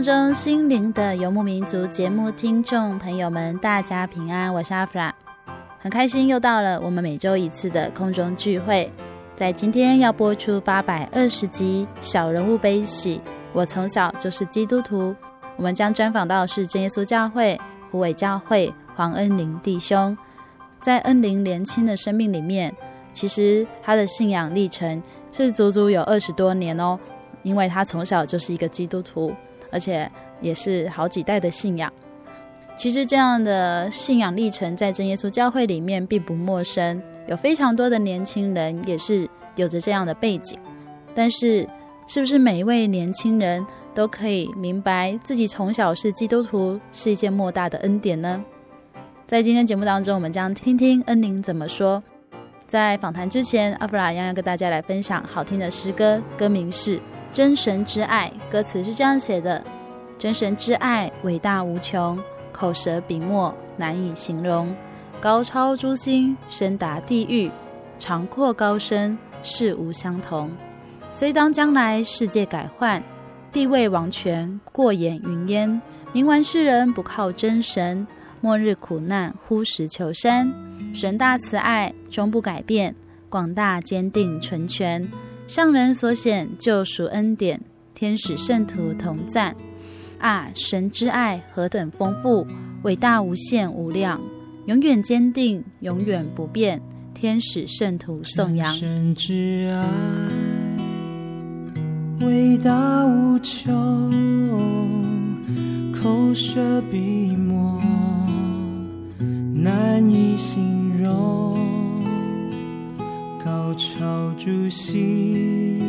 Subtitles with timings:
[0.00, 5.14] 空中心灵的游牧民族节目听众朋友们，大家平安，我是阿弗拉，
[5.78, 8.90] 很开心又到了我们每周一次的空中聚会。
[9.36, 13.18] 在今天要播出八百二十集《小人物悲喜》，
[13.52, 15.14] 我从小就是基督徒。
[15.56, 20.16] 我们将专访到的是真耶稣教会胡伟教会黄恩临弟兄。
[20.80, 22.74] 在恩临年轻的生命里面，
[23.12, 26.98] 其实他的信仰历程是足足有二十多年哦。
[27.42, 29.34] 因为他从小就是一个基督徒，
[29.70, 31.92] 而且也是好几代的信仰。
[32.76, 40.58] 其实这样的信仰历程在真耶稣教会里面并不陌生，有非常多的年轻人也是有着这样的背景。
[41.14, 41.68] 但是，
[42.06, 48.42] 是不是每一位年轻人都可以明白自己从小是基督徒是一件莫大的恩典呢？
[49.26, 52.02] 在今天节目当中，我们将听听恩宁怎么说。
[52.66, 57.00] 在访谈之前，阿弗拉要跟大家来分享好听的诗歌，歌名是。
[57.32, 59.62] 真神之爱，歌词是这样写的：
[60.18, 62.18] 真神之爱伟大无穷，
[62.50, 64.74] 口舌笔墨难以形容，
[65.20, 67.50] 高超诸星，深达地狱，
[67.98, 70.50] 长阔高深，世无相同。
[71.12, 73.02] 虽当将来世界改换，
[73.52, 75.80] 地位王权过眼云烟，
[76.12, 78.06] 冥顽世人不靠真神，
[78.40, 80.52] 末日苦难呼时求生，
[80.92, 82.94] 神大慈爱终不改变，
[83.28, 85.08] 广大坚定纯全。
[85.50, 87.60] 上人所显救赎恩典，
[87.92, 89.56] 天使圣徒同赞
[90.20, 90.48] 啊！
[90.54, 92.46] 神之爱何等丰富，
[92.84, 94.20] 伟大无限无量，
[94.66, 96.80] 永远坚定，永远不变。
[97.14, 98.72] 天使圣徒颂扬。
[98.76, 99.88] 神之爱
[102.24, 104.08] 伟大无穷，
[105.92, 107.82] 口舌笔墨
[109.52, 111.79] 难以形容。
[113.50, 115.82] 高悄住心，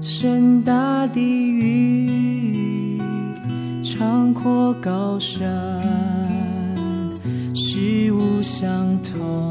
[0.00, 2.98] 盛大的雨，
[3.84, 5.46] 长阔高山，
[7.54, 9.47] 虚无相通。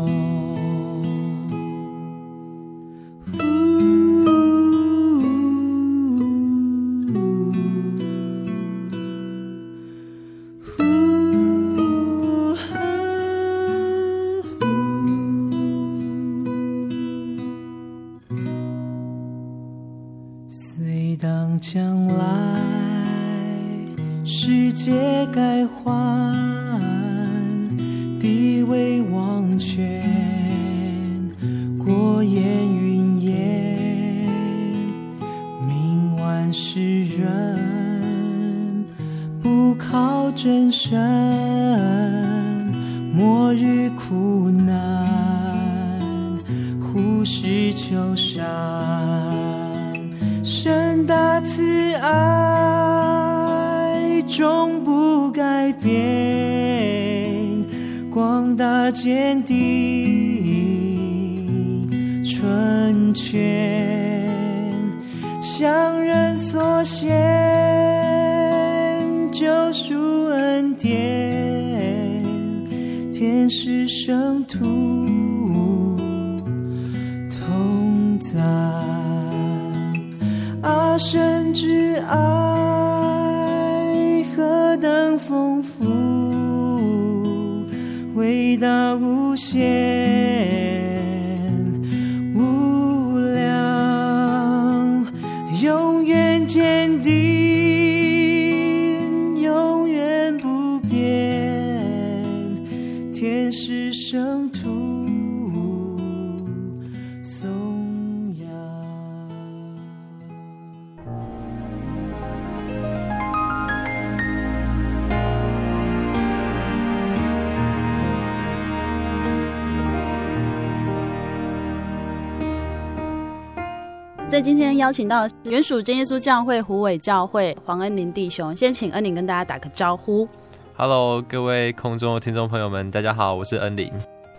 [124.37, 130.29] 在今天邀请到原属真耶稣教会胡伟教会黄恩林弟兄，先请恩林跟大家打个招呼。
[130.75, 133.91] Hello，各位空中的听众朋友们，大家好，我是恩林。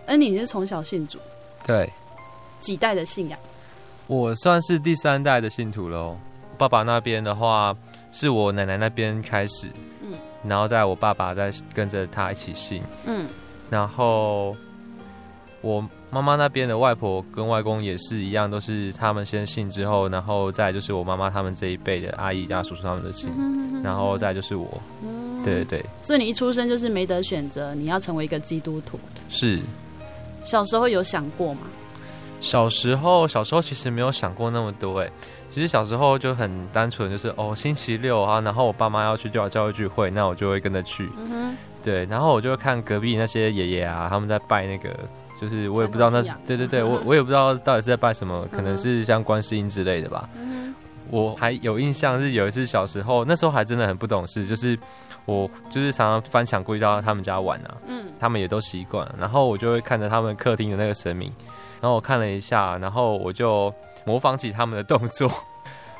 [0.05, 1.19] 恩林是从小信主，
[1.67, 1.91] 对，
[2.61, 3.37] 几代的信仰？
[4.07, 6.15] 我算是第三代的信徒喽。
[6.57, 7.75] 爸爸那边的话，
[8.13, 9.67] 是我奶奶那边开始，
[10.01, 10.13] 嗯，
[10.45, 13.27] 然后在我爸爸在跟着他一起信，嗯，
[13.69, 14.55] 然后
[15.61, 15.83] 我。
[16.11, 23.29] 妈妈那边的外婆跟外公也是一样，都是他们先信之后，然后再就是我妈妈他们这一辈的阿姨家、叔叔他们的信，
[23.83, 24.67] 然后再就是我。
[25.45, 25.85] 对对对。
[26.01, 28.99] 所以你一出生就是没得选择，你要成为一个基督徒。
[29.29, 29.59] 是。
[30.43, 31.61] 小时候有想过吗？
[32.41, 35.01] 小时候，小时候其实没有想过那么多。
[35.01, 35.11] 哎，
[35.51, 41.07] 其实小时候就很单纯，就是哦，星期六啊，然后我爸妈要去教教会聚会，那我就会跟着去。
[41.83, 44.89] 对，然后我就会看隔壁那些爷爷啊，他们在拜那个。
[45.39, 50.27] 就是我也不知道那是对对对，我我也不知道到底是在拜什么，可能是像观世音之类的吧。
[51.11, 54.77] 我还有印象是有一次小时候，那时候还真的很不懂事，就是
[55.25, 61.33] 我就是常常翻墙过去到他们家玩啊，嗯，他们也都习惯，然后我就会看着他们客厅的那个神明，
[61.81, 63.73] 然后我看了一下，然后我就
[64.05, 65.31] 模仿起他们的动作。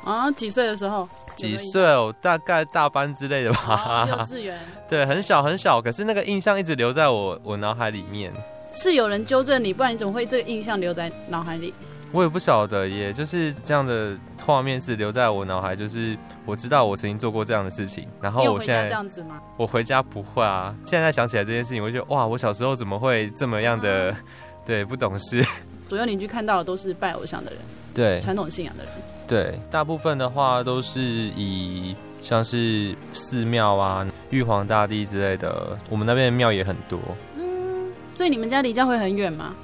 [0.04, 1.08] 啊， 几岁的时候？
[1.34, 2.12] 几岁我？
[2.22, 4.06] 大概大班之类的吧。
[4.08, 4.56] 幼稚园。
[4.88, 8.32] 对，很小很小，可是那个印象一直留在我我脑海里面。
[8.72, 11.72] 是有人纠正你，不然你怎么会这个印象留在脑海里？
[12.12, 18.06] 我也不晓得，也就是这样的画面是留在我脑海，就是我知道我曾经做过这样的事情。
[18.20, 19.40] 然后我现在这样子吗？
[19.56, 20.74] 我回家不会啊。
[20.84, 24.12] 现在想起来这件事情，我就觉得哇，我小时候怎么会这么样的，
[24.66, 25.44] 对，不懂事。
[25.88, 27.60] 左右邻居看到的都是拜偶像的人，
[27.94, 28.92] 对，传统信仰的人，
[29.28, 36.98] 对，大部分的话都是以像是寺庙啊、玉皇大帝之类的，我们那边的庙也很多。
[38.20, 39.54] 所以你们家离教会很远吗？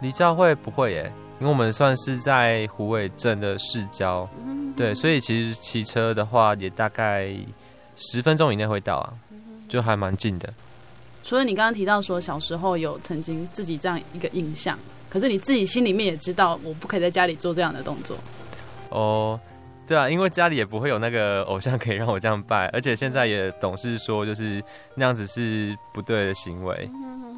[0.00, 7.34] 离教会不会耶，因为我们算是在虎尾镇的市郊，嗯、对，所以其实骑车的话也大概
[7.96, 9.12] 十分钟以内会到啊，
[9.68, 10.48] 就还蛮近的。
[11.24, 14.78] 除了你刚刚提到说小时候有曾经自己这样一个印象，
[15.10, 18.16] 可是你自己心里面也知道，我不可以在家里做这样的动作。
[18.90, 19.40] 哦。
[19.86, 24.62] 对啊，因为家里也不会有那个偶像可以让我这样拜，而且现在也懂事说，就是
[24.94, 26.88] 那样子是不对的行为。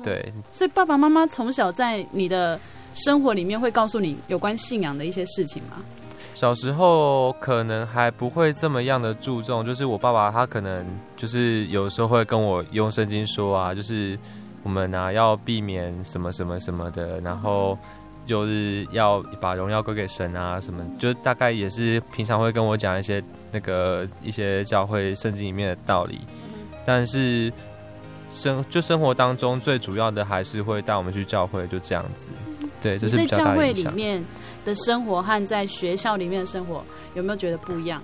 [0.03, 2.59] 对，所以爸爸妈妈从小在你的
[2.95, 5.77] 生活里面会告诉你有关信仰的一些事情吗？
[6.35, 10.85] 小时候可能还不会这么样的注重，就是我爸爸他可能
[11.17, 14.19] 就是有时候会跟我用圣经说啊，就是
[14.63, 17.79] 我们啊要避免什么什么什么的，然后。
[18.27, 23.23] 就是要把荣耀归给神啊，什么就大概也是平常会跟我讲一些
[23.53, 26.19] 那个一些教会圣经里面的道理，
[26.85, 27.53] 但是
[28.37, 32.29] 生就生活当中最主要的还是会带我们去教会，就这样子。
[32.81, 33.77] 对，这是比较大的影响。
[33.77, 34.25] 在教会里面
[34.65, 38.03] 的生活和在学校里面的生活有没有觉得不一样？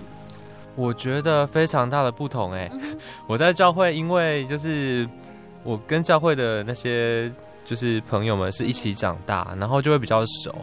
[0.75, 2.71] 我觉得非常大的不同哎、欸。
[3.27, 5.07] 我在教会，因为就是
[5.63, 7.31] 我跟教会的那些。
[7.65, 10.53] 就是朋友们是一起长大，然后就会比较熟。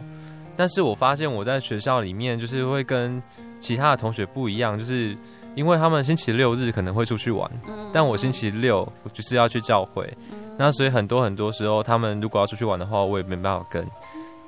[0.55, 3.19] 但是我发现我在学校里面就是会跟
[3.59, 5.17] 其他的同学不一样，就是
[5.55, 7.49] 因为他们星期六日可能会出去玩，
[7.91, 10.11] 但我星期六就是要去教会。
[10.57, 13.85] 那所以很多很多时候，他们如果要出去玩的话，我也没办法跟。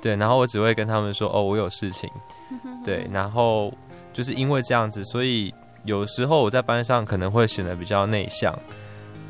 [0.00, 2.08] 对，然后我只会跟他们说：“哦，我有事情。
[2.84, 3.72] ”对，然后
[4.12, 5.52] 就是因为这样子，所以
[5.84, 8.54] 有时候我在班上可能会显得比较内向。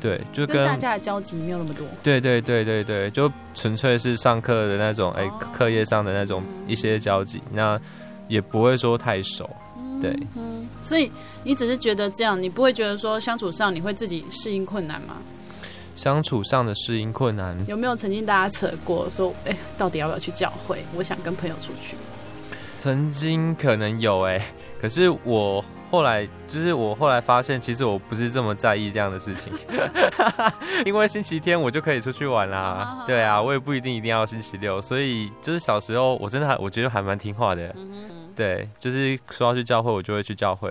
[0.01, 1.87] 对，就跟，跟大家的交集没有那么多。
[2.03, 7.79] 对对对对对，就纯粹是上课的那种，哎、欸，课业上的那种一些交集，那
[8.27, 9.49] 也不会说太熟。
[10.01, 11.11] 对，嗯，所以
[11.43, 15.15] 你只是觉得这样，你不会觉得说相处上你会自己适应困难吗？
[15.95, 20.83] 相处上的适应困难，有没有曾经大家扯过说，哎、欸，到底要不要去教会？
[20.95, 21.95] 我想跟朋友出去。
[22.79, 24.45] 曾经可能有哎、欸，
[24.81, 25.63] 可是我。
[25.91, 29.53] 后来就是我后来发现，其实我不是这么在意这样的事情，
[30.83, 33.05] 因为星期天我就可以出去玩啦。
[33.07, 37.73] 对啊，我也不一定一定要星期六，所以就是小时候我真的还我觉得还蛮听话的。
[38.35, 40.69] 对，就是说要去教会，我就会去教会。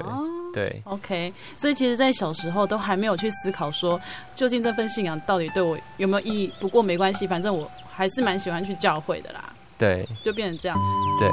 [0.52, 1.32] 对，OK。
[1.56, 4.00] 所以其实，在小时候都还没有去思考说，
[4.36, 6.52] 究竟这份信仰到底对我有没有意义？
[6.60, 9.52] 不过没关系，反正我还是蛮喜欢去教会的啦。
[9.78, 10.84] 对，就变成这样子。
[11.18, 11.28] 对。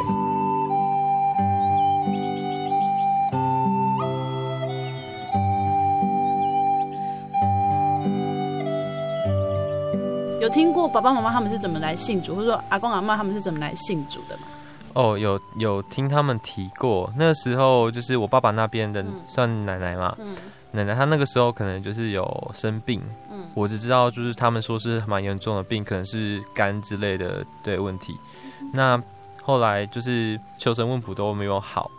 [10.42, 14.48] 有听过爸爸妈妈他们是怎么来信主，或者说阿公阿妈他们是怎么来信主的吗？
[14.94, 20.36] 哦，有有听他们提过，那个时候就是我爸爸那边的算奶奶嘛，嗯、
[20.72, 28.18] 奶奶她那个时候可能就是有生病，嗯，我只知道就是他们说是蛮严重的病，可能是肝之类的对问题。
[28.62, 29.04] 嗯、那
[29.44, 31.90] 后来就是求神问卜都没有好，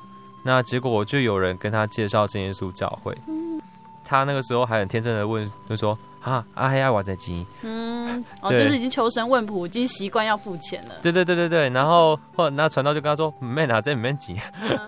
[0.45, 3.61] 那结果就有人跟他介绍真耶稣教会，嗯、
[4.05, 5.99] 他那个时候还很天真的问，就说。
[6.23, 7.45] 啊，阿呀，我在急。
[7.63, 8.02] 嗯，
[8.41, 10.95] 哦，就是已经求神问卜，已经习惯要付钱了。
[11.03, 14.35] 对对对对对，然后后那传道就跟他说：“没拿这里面急。”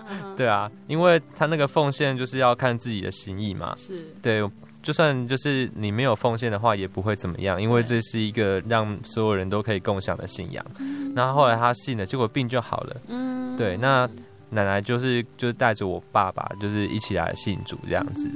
[0.35, 3.73] 对啊，因为他那个奉献就是要看自己的心意嘛。
[3.77, 4.05] 是。
[4.21, 4.47] 对，
[4.81, 10.65] 就算就是你没有奉献的话，也不会怎么样，因为这是一个让所有人都可以共享的信仰。
[11.13, 12.97] 那后来他信了，结果病就好了。
[13.07, 13.55] 嗯。
[13.57, 14.07] 对，那
[14.49, 18.29] 奶奶就是就是带着我爸爸，就是一起来信主这样子。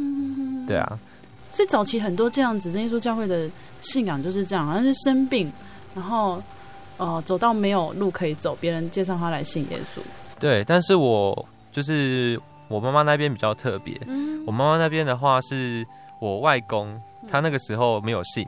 [0.68, 1.00] 对啊。
[1.52, 3.50] 所以早期很多这样子，真耶稣教会的
[3.82, 5.52] 信仰就是这样，好像是生病，
[5.96, 6.42] 然后
[6.98, 10.00] 呃走到没有路可以走，别人介绍他来信耶稣。
[10.40, 15.86] 对，但是我就是我妈妈那边比较特别，嗯、我妈妈那边的话是
[16.20, 18.48] 我外公，他那个时候没有信，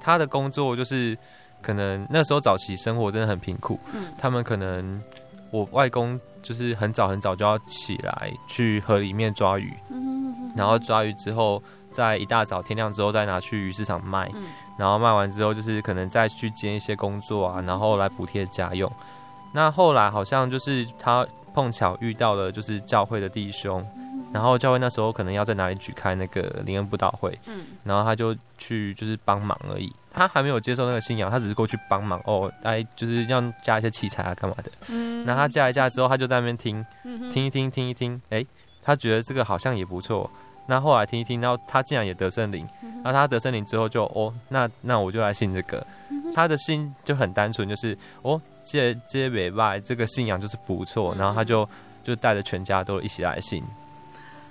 [0.00, 1.18] 他的工作就是
[1.60, 5.02] 可能那时候早期生活真的很贫苦，嗯、他们可能
[5.50, 11.60] 我外公就是很早很早就要起来去河里面抓鱼，嗯、然后抓鱼之后。
[11.96, 14.44] 在一大早天亮之后再拿去鱼市场卖，嗯、
[14.76, 18.92] 然后卖完之后就是可能再去接一些工作啊，然后来补贴家用。
[19.52, 29.90] 那后来好像就是他碰巧遇到了就是教会的弟兄，嗯、然后教会那时候可能要在哪里举开那个灵恩布道会，嗯、然后他就去就是帮忙而已。
[30.12, 34.70] 他还没有接受那个信仰，他只是过去帮忙哦，来就是要加一些器材啊干嘛的。
[34.88, 36.84] 嗯，那他加一加之后，他就在那边听，
[37.30, 38.44] 听一听，听一听，哎，
[38.82, 40.30] 他觉得这个好像也不错。
[40.66, 42.66] 那后来听一听，然后他竟然也得圣灵，
[43.02, 45.86] 然后他得圣灵之后就哦，那那我就来信这个，
[46.34, 51.68] 他的心就很单纯，就是哦，接接尾拜这个信仰就是不错，然后他就
[52.04, 53.62] 就带着全家都一起来信，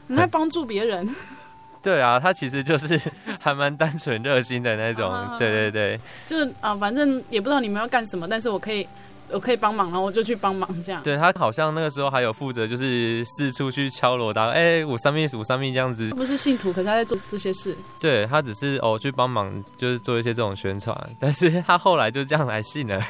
[0.08, 1.08] 你 在帮助别人？
[1.84, 3.00] 对啊，他其实就是
[3.40, 8.88] 还蛮单纯热心的那种，对对对，就是啊，反正也不知道你们要干什么，但是我可以。
[9.32, 11.02] 我可以帮忙，然后我就去帮忙，这样。
[11.04, 16.10] 对，他好像那个时候还有负责，就是四处去敲锣打，哎、欸，我上面我上面这样子。
[16.12, 17.76] 他不是信徒，可是他在做这些事。
[18.00, 20.96] 对，他只是哦去帮忙，就是做一些这种宣传。
[21.20, 23.02] 但是他后来就这样来信了。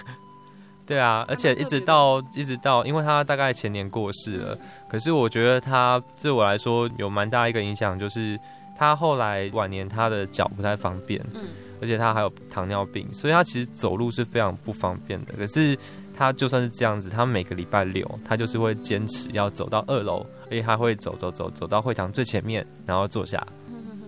[0.87, 4.57] 对啊， 而且一直到一直到，因为他大概前年过世了。
[4.89, 8.39] 可是我觉得他对我来说有蛮大一个影响，就是
[8.77, 11.41] 他后来晚年他的脚不太方便，嗯，
[11.81, 15.33] 而且他还有糖尿病，所以他其实走路是非常不方便的。
[15.37, 15.77] 可是。
[16.17, 23.45] 他就算是这样子，他每个礼拜六，他就是会坚持要走到二楼，而且他会走走走走到会堂最前面，然后坐下。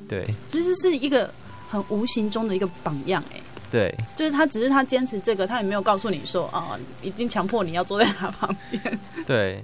[0.08, 1.30] 对，其实是一个
[1.70, 3.42] 很无形中的一个榜样，哎。
[3.70, 9.00] 对，就是他只是他坚持这个，他也没有告诉你说，哦，已经强迫你要坐在他旁边。
[9.26, 9.62] 对，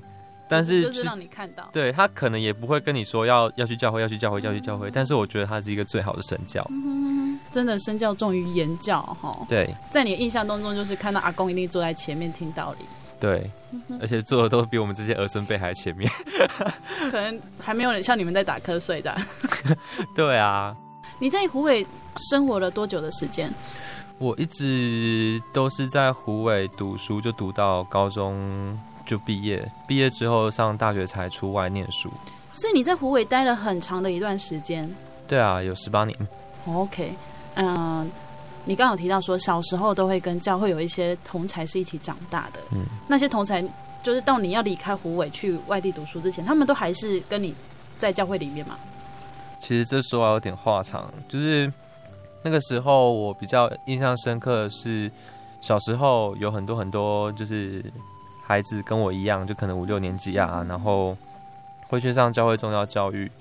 [0.54, 1.68] 但是就是让你看到。
[1.74, 4.92] 对，他可能也不会跟你说要要去教会，要去教会，要去教会。
[4.92, 6.66] 但是我觉得他是一个最好的身教。
[7.52, 9.46] 真的身教重于言教，哈。
[9.50, 12.86] 对，在你的印象当中，就是看到阿公一定坐在前面听道理。
[13.20, 13.50] 对，
[14.02, 16.12] 而且坐的都比我们这些儿孙辈还前面。
[17.10, 19.16] 可能还没有人像你们在打瞌睡的。
[20.16, 20.76] 对啊。
[21.20, 21.86] 你在湖北
[22.32, 23.50] 生活了多久的时间？
[24.18, 32.12] 我一直都是在湖北读书，就读到高中就毕业，毕业之后上大学才出外念书。
[32.52, 34.90] 所以你在湖尾待了很长的一段时间。
[35.28, 36.18] 对啊，有十八年。
[36.68, 37.14] OK。
[37.56, 38.10] 嗯，
[38.66, 43.64] 你刚好提到说小时候都会跟教会有一些同才是一起长大的，嗯，那些同才
[44.02, 47.54] 就是到你要离开湖尾去外地读书之前，他们都还是跟你
[48.00, 48.76] 在教会里面嘛？
[49.60, 51.72] 其实这说话有点话长，就是
[52.42, 55.12] 那个时候我比较印象深刻的是
[55.62, 57.86] 小时候有很多很多就是
[58.46, 61.18] 孩子跟我一样，就可能五六年级啊，然后
[61.88, 63.32] 会去上教会宗教教育，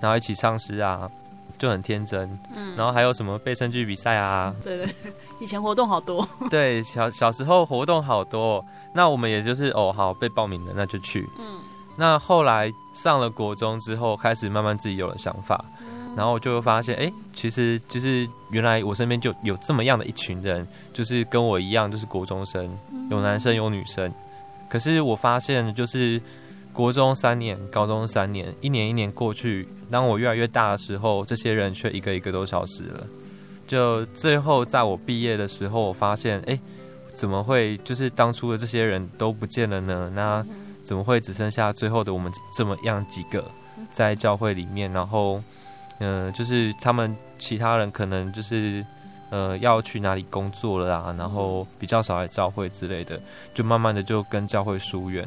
[0.00, 1.10] 然后一起唱诗啊。
[1.58, 4.52] 就很天真，嗯，然后还有什么背圣剧比赛啊？
[4.64, 4.88] 对对，
[5.38, 6.26] 以前活动好多。
[6.50, 11.28] 对，小小时候活动好多，那我们也就是哦，好被报名了，那就去。
[11.38, 11.60] 嗯，
[11.94, 22.76] 那后来上了国中之后，开始慢慢自己有了想法，嗯，然后我就会发现，哎，其实就是原来我身边就有这么样的一群人，就是跟我一样，就是国中生，
[23.08, 24.12] 有男生有女生，
[24.72, 26.18] 可是我发现就是
[26.72, 33.06] 国中三年，高中三年，一年一年过去，当我越来越大的时候，这些人却一个一个都消失了。
[33.68, 36.58] 就最后在我毕业的时候，我发现，哎，
[37.12, 40.10] 怎么会就是当初的这些人都不见了呢？
[40.14, 40.42] 那
[40.82, 43.44] 怎么会只剩下最后的我们这么样几个
[43.92, 44.90] 在教会里面？
[44.90, 45.42] 然后，
[45.98, 48.82] 嗯、就是他们其他人可能就是。
[49.32, 51.14] 呃，要去哪里工作了啊？
[51.16, 53.18] 然后比较少来教会之类的，
[53.54, 55.26] 就慢慢的就跟教会疏远。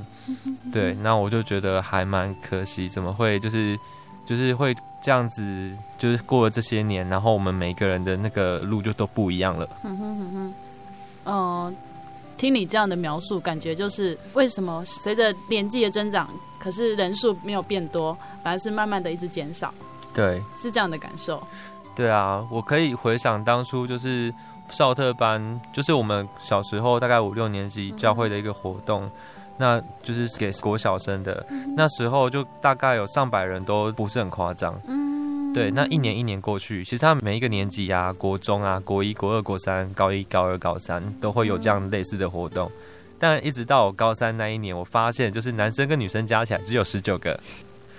[0.72, 3.76] 对，那我就觉得还蛮可惜，怎么会就是
[4.24, 5.76] 就是会这样子？
[5.98, 9.68] 就是过了这些年，然后我们每个人的那个路就都不一样了。
[9.84, 10.54] 嗯哼哼哼。
[11.24, 11.74] 哦，
[12.38, 19.74] 听你这样的描述，感觉就是为什么随着年纪的增长，可是人数没有变多，反而是慢慢的一直减少。
[20.14, 21.42] 对，是这样的感受。
[21.96, 24.34] 对啊，我可以回想当初就是
[24.70, 29.12] 少特班，就是我们小时候大概五六年级教会的一个活动，嗯、
[29.58, 31.46] 那就是给国小生的。
[31.50, 34.78] 嗯、那时候就大概有上百人，都不是很夸张。
[34.88, 35.72] 嗯，对。
[35.72, 42.70] 那一年一年过去，其实他们每一个年级啊，国中啊，国一、国二、国三、高一、高二、高三，都会有这样类似的活动。
[42.76, 42.82] 嗯、
[43.18, 47.40] 但一直到我高三那一年，我发现就是男生跟女生加起来只有十九个。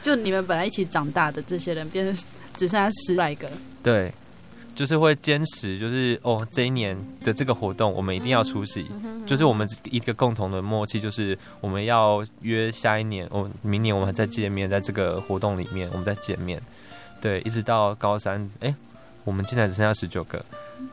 [0.03, 2.26] 就你们本来一起长大的这些人，变成
[2.57, 3.50] 只剩下十来个。
[3.83, 4.12] 对，
[4.75, 8.87] 就是会坚持，就是哦，这一年的这个活动，我们一定要出席。
[9.26, 16.61] 就是我们一个共同的默契，就是我们要约下一年，哦，明年我们还再见面，在这个活动里面，我们再见面。
[17.21, 18.73] 对，一直到高三，哎，
[19.25, 20.45] 我们现在只剩下十九个，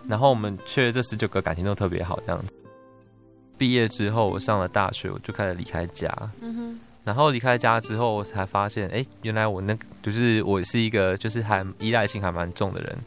[0.07, 2.53] 然后我们却这十九个感情都特别好，这样子。
[3.57, 6.09] 毕业之后，我上了大学，我就开始离开家。
[6.41, 6.79] 嗯哼。
[7.03, 12.97] 然后离开家之后，我才发现，哎，原来我那就是我是一个就是还依赖性还蛮重的人，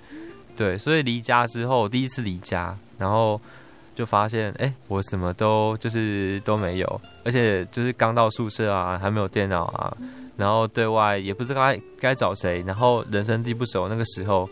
[0.56, 3.40] 对，所以离家之后第一次离家，然后
[3.94, 9.96] 就发现，哎，我什么都就是都没有，而且就是刚到宿舍啊，还没有电脑啊，
[10.36, 14.46] 然后对外也不知道该该找谁，然后人生地不熟，那个时候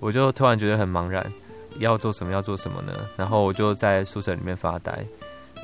[0.00, 1.24] 我就突然觉得很茫然，
[1.78, 2.92] 要做什么要做什么呢？
[3.16, 5.04] 然后我就在宿舍里面发呆。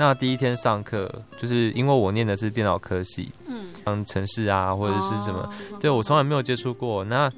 [0.01, 7.05] 那第一天上课，就是因为我念的是电脑科系，嗯，像程式啊或者是什么，哦、对我从来没有接触过。
[7.05, 7.31] 那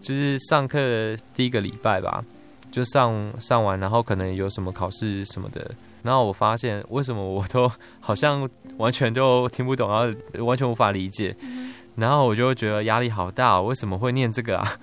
[0.00, 2.24] 就是上课的第一个礼拜吧，
[2.72, 5.70] 就上上完，然后可能有什么考试什么的，
[6.02, 14.76] 然后我发现为什么我都好像完全都听不懂，然后完全无法理解，嗯、然后我就觉得压力好大，我为什么会念这个啊？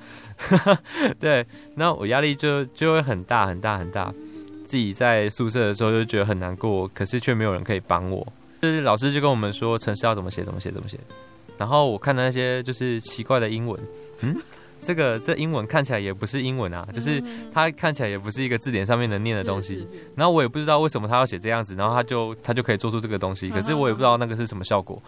[1.19, 4.13] 对，那我压力就就会很大很大很大。
[4.69, 8.25] 自己在宿舍的时候就觉得很难过，可是却没有人可以帮我。
[8.61, 10.99] 就是老师就跟我们说程式要怎么写，怎么写，怎么写。
[11.57, 13.79] 然后我看到那些就是奇怪的英文，
[14.21, 14.35] 嗯，
[14.79, 17.19] 这个这英文看起来也不是英文啊，就是
[17.51, 19.87] 它看起来也不是一个字典上面能念的东西。
[20.15, 25.01] 然后我也不知道为什么他要写这样子，然后他就他就可以做出这个东西，可是我也不知道那个是什么效果。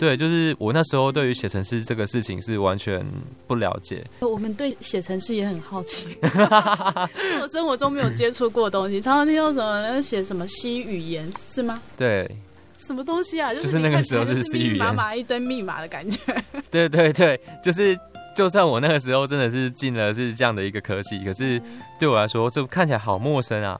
[0.00, 3.04] 对，就是我那时候对于写程式这个事情是完全
[3.46, 4.02] 不了解。
[4.20, 6.06] 我们对写程式也很好奇，
[7.42, 11.78] 我生活中没有接触过的东西，常常听到什么写什么 C 语言是吗？
[11.98, 12.34] 对，
[12.78, 13.52] 什么东西啊？
[13.52, 16.18] 就是那个时候是 C 语言，码码一堆密码的感觉。
[16.72, 17.94] 对对对，就是
[18.34, 21.60] 就算我那个时候真的是进了是这样的一个科技，可是
[21.98, 23.78] 对我来说，这看起来好陌生啊。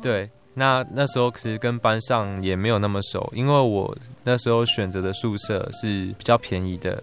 [0.00, 0.30] 对。
[0.54, 7.02] 那那时候其实跟班上也没有那么熟，因为我那时候选择的宿舍是比较便宜的。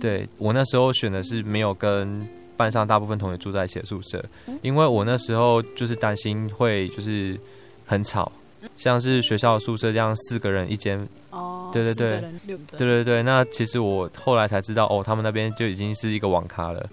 [0.00, 2.26] 对，我那时候选的是没有跟
[2.56, 4.24] 班上大部分同学住在一起的宿舍，
[4.62, 7.38] 因为我那时候就是担心会就是
[7.86, 8.30] 很吵，
[8.76, 11.06] 像是学校宿舍这样四个人一间。
[11.30, 13.22] 哦，对对对，对对对。
[13.22, 16.86] 那其实我后来才知道，哦，他们那边就已经是一个网咖了。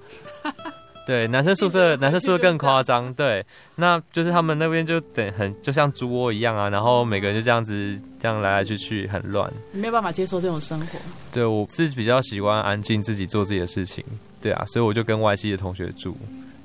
[1.11, 3.13] 对，男生宿舍，男生宿舍更夸张。
[3.15, 3.45] 对，
[3.75, 9.51] 那就是他们那边就等很就像猪窝一样啊，然后每个人就这样子这样来来去去，很乱。
[9.73, 10.97] 你没有办法接受这种生活。
[11.29, 14.01] 对，我是比较喜欢安静，自己做自己的事情。
[14.41, 16.15] 对啊，所以我就跟外系的同学住，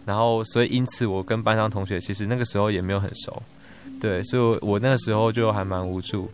[0.04, 3.42] 然后所以因此我跟班上同学其实那个时候也没有很熟。
[4.00, 6.30] 对，所以我那个时候就还蛮无助。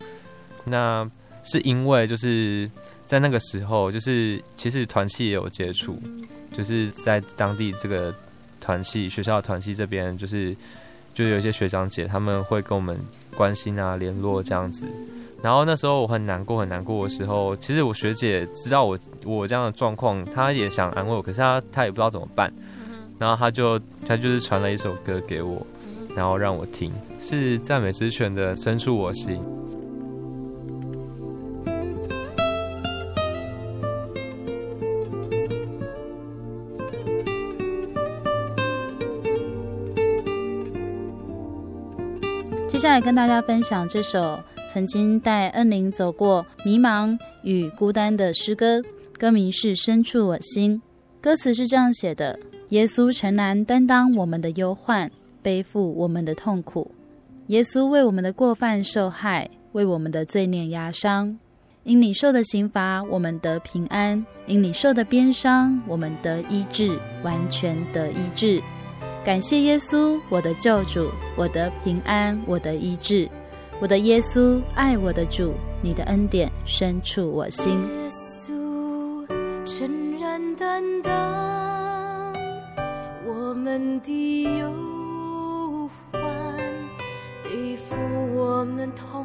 [0.67, 1.11] 那
[1.45, 2.71] 是因为就是
[3.07, 5.99] 在那个时候，就是其实团契也有接触。
[6.53, 8.15] 就是在当地这个
[8.61, 10.55] 团系学校团系这边，就是
[11.15, 12.99] 就有一些学长姐他们会跟我们
[13.37, 14.87] 关心啊、联络这样子。
[15.43, 22.53] 然后那时候我很难过、很难过的时候，其实我学姐知道我我这样的状况，她也想安慰我，可是她她也不知道怎么办。
[23.19, 25.67] 然后她就她就是传了一首歌给我，
[26.15, 29.37] 然后让我听，是赞美之泉的《深处我心》。
[42.83, 44.43] 接下来跟大家分享这首
[44.73, 48.83] 曾经带恩灵走过迷茫与孤单的诗歌，
[49.17, 50.75] 歌名是《深处我心》。
[51.21, 52.37] 歌词是这样写的：
[52.71, 55.09] 耶稣诚然担当我们的忧患，
[55.45, 56.91] 背负我们的痛苦。
[57.47, 61.39] 耶稣为我们的过犯受害，为我们的罪孽压伤。
[61.85, 68.61] 因你受的刑罚，我们得平安；因你受的鞭伤，我们得医治，完全得医治。
[69.25, 73.29] 感谢耶稣，我的救主，我的平安，我的医治。
[73.81, 77.73] 我的耶稣，爱我的主，你的恩典深处我心。
[77.73, 79.27] 耶稣
[79.65, 82.35] 诚然担当
[83.25, 86.21] 我们的忧患，
[87.45, 87.95] 背负
[88.35, 89.25] 我们痛。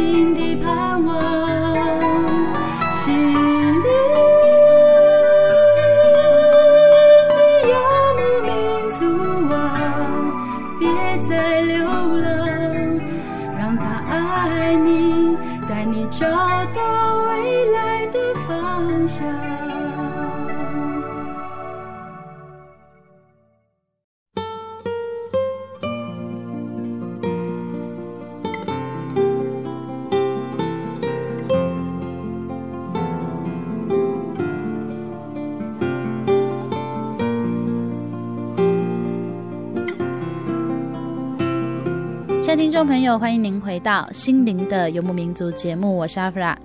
[42.81, 46.57] 众朋友，欢迎您回到《心灵的游牧民族》节目，我是阿弗拉。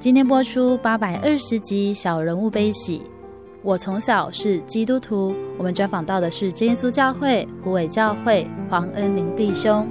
[0.00, 3.00] 今天播出八百二十集《小人物悲喜》。
[3.62, 9.86] 我从小是基督徒，我们专访到的是耶稣教会胡伟教会黄恩林弟兄。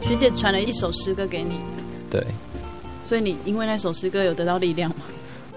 [0.00, 1.56] 学姐传了一首诗歌给你，
[2.10, 2.24] 对，
[3.04, 4.96] 所以你因为那首诗歌有得到力量吗？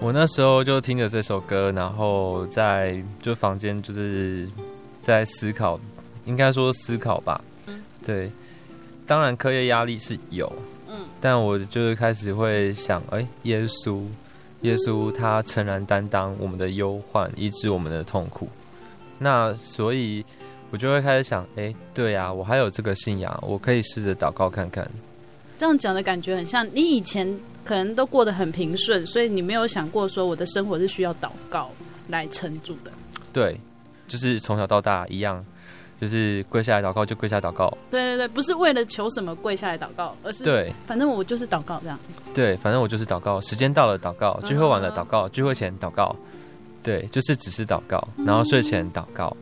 [0.00, 4.48] 我那时候就听着这首歌，然后在就房间就是
[4.98, 5.78] 在思考，
[6.24, 7.38] 应该说思考吧。
[7.66, 8.30] 嗯，对，
[9.06, 10.50] 当然课业压力是有，
[10.88, 14.02] 嗯，但我就是开始会想，哎、欸，耶稣，
[14.62, 18.48] 耶稣他诚然担当我们的忧患，医治我们的痛苦。
[19.18, 20.24] 那所以，
[20.70, 24.90] 我就会开始想，哎、欸，对呀、啊，我还有这个信仰，我可以试着祷告看看。
[25.60, 27.38] 这样讲的感觉很像你以前。
[27.62, 31.70] 可能都过得很平顺，所以你没有想过说我的生活是需要祷告
[32.08, 32.90] 来撑住的。
[33.34, 33.60] 对，
[34.08, 35.44] 就是从小到大一样，
[36.00, 37.68] 就是跪下来祷告就跪下来祷告。
[37.90, 41.98] 对对对，不是为了求什么跪下来祷告，而是对，反正我就是祷告这样。
[42.34, 46.16] 对，反正我就是祷告，时间到了祷告，聚会完了祷告，聚会前祷告。
[46.82, 49.36] 对，就是只是祷告，然后睡前祷告，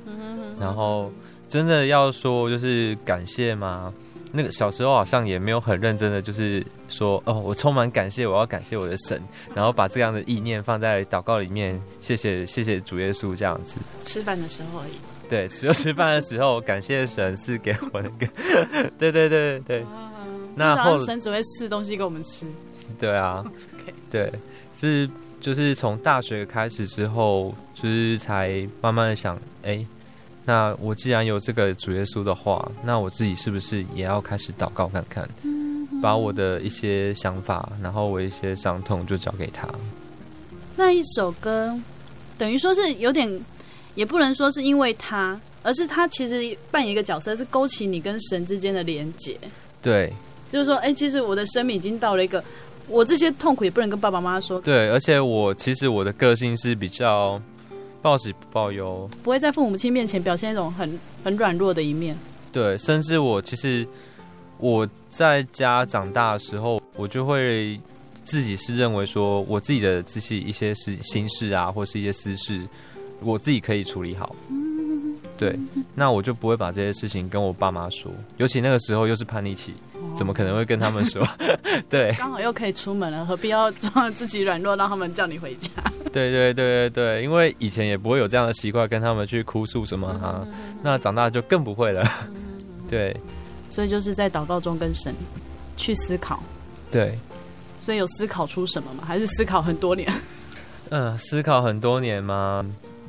[0.59, 1.11] 然后
[1.49, 3.95] 真的要说就是感谢吗？
[4.31, 9.21] 那个小时候好像也没有很认真的，就是说哦，我充满感谢，我要感谢我的神，
[9.55, 13.79] 然后把这样的意念放在祷告里面，谢谢谢谢主耶稣这样子。
[14.05, 14.93] 吃饭的时候而已。
[15.29, 18.27] 对，只有吃饭的时候感谢神是给我那个，
[18.99, 19.85] 对对对对。
[20.55, 22.47] 那后神只会赐东西给我们吃。
[22.99, 23.45] 对啊.
[24.11, 24.33] 对，
[24.75, 25.09] 是
[25.41, 29.87] 就是从大学开始之后，就是才慢慢的想，哎。
[30.49, 35.29] 那我既然有这个主耶稣的话，那我自己是不是也要开始祷告看看，
[36.01, 39.69] 把我的一些想法，然后我一些伤痛就交给他。
[40.75, 41.79] 那一首歌，
[42.39, 43.31] 等于说是有点，
[43.95, 49.37] 也不能说是因为他，而是他其实扮演一个角色，是勾起你跟神之间的连结。
[49.83, 50.11] 对，
[50.51, 52.43] 就是说，哎、欸，其实我的生命已经到了一个，
[52.89, 54.59] 我这些痛苦也不能跟爸爸妈妈说。
[54.63, 57.39] 对，而且我其实我的个性是比较。
[58.01, 62.17] 报喜不报忧，不会在父母亲面前表现一种很很软弱的一面。
[62.53, 63.87] 对，甚至我其实
[64.59, 67.79] 我在家长大的时候，我就会
[68.25, 72.67] 自己是认为说，我自己的这些一些事心事啊，或是一些私事，
[73.21, 74.35] 我自己可以处理好。
[75.39, 75.57] 对，
[75.95, 79.73] 那我就不会把这些事情跟我爸妈说，尤其那个时候又是叛逆期，
[80.15, 81.25] 怎么可能会跟他们说？
[81.89, 85.71] 对，刚好又可以出门了，何必要装自己软弱，让他们叫你回家？
[86.13, 90.45] 对对对对对，因为以前也不会有这样的习惯跟他们去哭诉什么哈，
[90.83, 92.05] 那长大就更不会了。
[92.91, 93.17] 对，
[93.71, 95.15] 所以就是在祷告中跟神
[95.77, 96.43] 去思考。
[96.91, 97.17] 对，
[97.81, 99.05] 所以有思考出什么吗？
[99.07, 100.13] 还是思考很多年？
[100.89, 102.67] 嗯，思考很多年吗？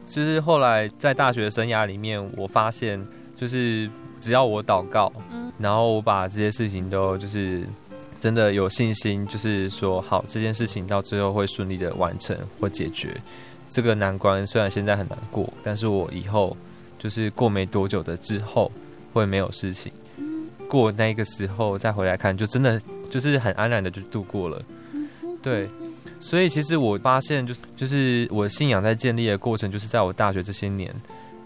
[0.10, 3.00] 就是后来在大学生涯里面，我发现
[3.36, 3.88] 就是
[4.20, 7.64] 只要我祷告，嗯，然后我把这些事情都就是
[8.20, 13.16] 真的有信心，就是说好这件事情到最后会顺利的完成或解决
[13.70, 14.46] 这个难关。
[14.48, 16.58] 虽然现在很难过，但是我以后
[16.98, 18.72] 就是过没多久的之后
[19.14, 19.92] 会没有事情，
[20.68, 24.60] 过那个时候再回来看，就真的就是很安然的就度过了，
[25.44, 25.70] 对。
[26.20, 30.94] 所以其实我发现，就是就是我信仰在建立的过程，就是在我大学这些年，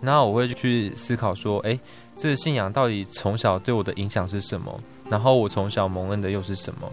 [0.01, 1.79] 然后我会去思考说，哎，
[2.17, 4.79] 这个信仰到底从小对我的影响是什么？
[5.09, 6.91] 然后我从小蒙恩的又是什么？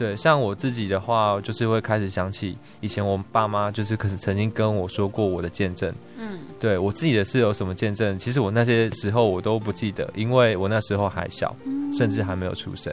[0.00, 5.92] 对，像我自己的话，就是会开始想起以前我爸妈就是可是曾经跟我说过我的见证。
[6.16, 8.18] 嗯，对我自己的是有什么见证？
[8.18, 11.54] 其实我那些时候我都不记得，因为我那时候还小，
[11.92, 12.90] 甚至还没有出生。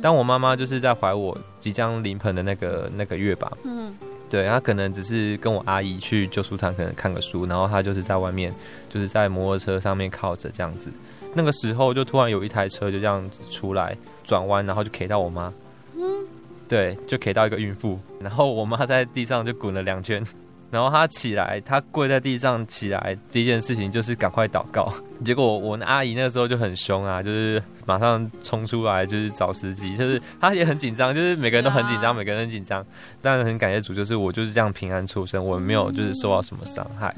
[0.00, 3.94] 当我妈妈就是在怀我即将临盆的那个那个月吧，嗯，
[4.30, 8.50] 对，她可能只是跟我阿姨去旧书堂，可能看个书，然后她就是在外面，
[8.88, 10.90] 就是在摩托车上面靠着这样子。
[11.34, 15.52] 那个时候就突然有一台车就这样子出来转弯，然后就 K 到我妈，
[16.00, 16.26] 嗯，
[16.66, 20.24] 对，就 K 到一个孕妇，然后我妈在地上就滚了两圈。
[20.70, 24.88] 然后她起来，她跪在地上起来，第一件事情就是赶快祷告。
[25.24, 32.86] 结果我那阿姨那个时候就很凶啊，就是马上冲出来，就是找司机，就是她也很紧张，就是每个人都很紧张，每个人很紧张。
[33.20, 37.12] 但是很感谢主，就是我就是这样平安出生，我没有就是受到什么伤害。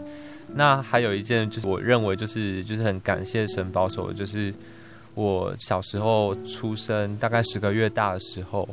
[0.54, 4.52] 那还有一件就是我认为就是就是很感谢神保守的，就是
[5.14, 8.68] 我小时候出生大概十个月大的时候。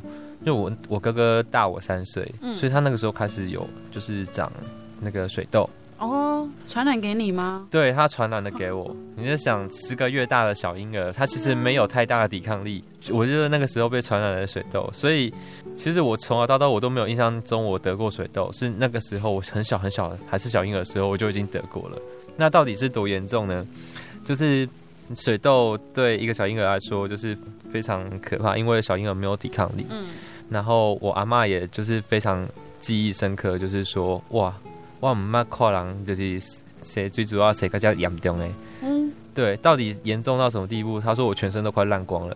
[0.45, 2.25] 因为我我哥哥大我三岁，
[2.56, 4.49] 所以他那个时候开始有就是长
[5.02, 7.67] 那个水痘，哦，传染给你吗？
[7.69, 8.95] 对，他传染的给我。
[9.17, 12.82] 你就想十个月大的小婴儿，他其实没有太大的抵抗力。
[13.10, 15.30] 我就是那个时候被传染了水痘，所以
[15.75, 18.49] 其实我从小到大我都没有印象中我得过水痘。
[18.54, 21.97] 是那个时候我很小很小还是小婴儿的时候，我就已经得过了。
[22.38, 23.67] 那到底是多严重呢？
[24.23, 24.65] 就是
[25.15, 27.38] 水痘对一个小婴儿来说就是
[27.72, 29.86] 非常可怕，因为小婴儿没有抵抗力。
[29.89, 30.08] 嗯。
[30.50, 32.48] 然后我阿妈也就是非常
[32.80, 34.54] 记忆深刻，就是说哇。
[35.02, 36.38] 我唔捌看人，就是
[36.84, 38.45] 谁最主要谁更加严重呢？
[38.84, 41.00] 嗯，对，到底严重到什么地步？
[41.00, 42.36] 她说我全身都快烂光了，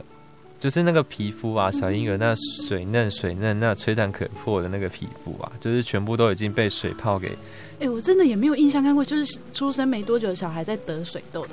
[0.61, 2.33] 就是那个皮肤啊，小婴儿那
[2.65, 7.27] 水嫩水嫩、那吹弹可破的那个皮肤啊，就是全部都已经被水泡给。
[7.27, 11.49] 哎、欸，我真的也没有印象看过，就是出生没多久的小孩在得水痘的。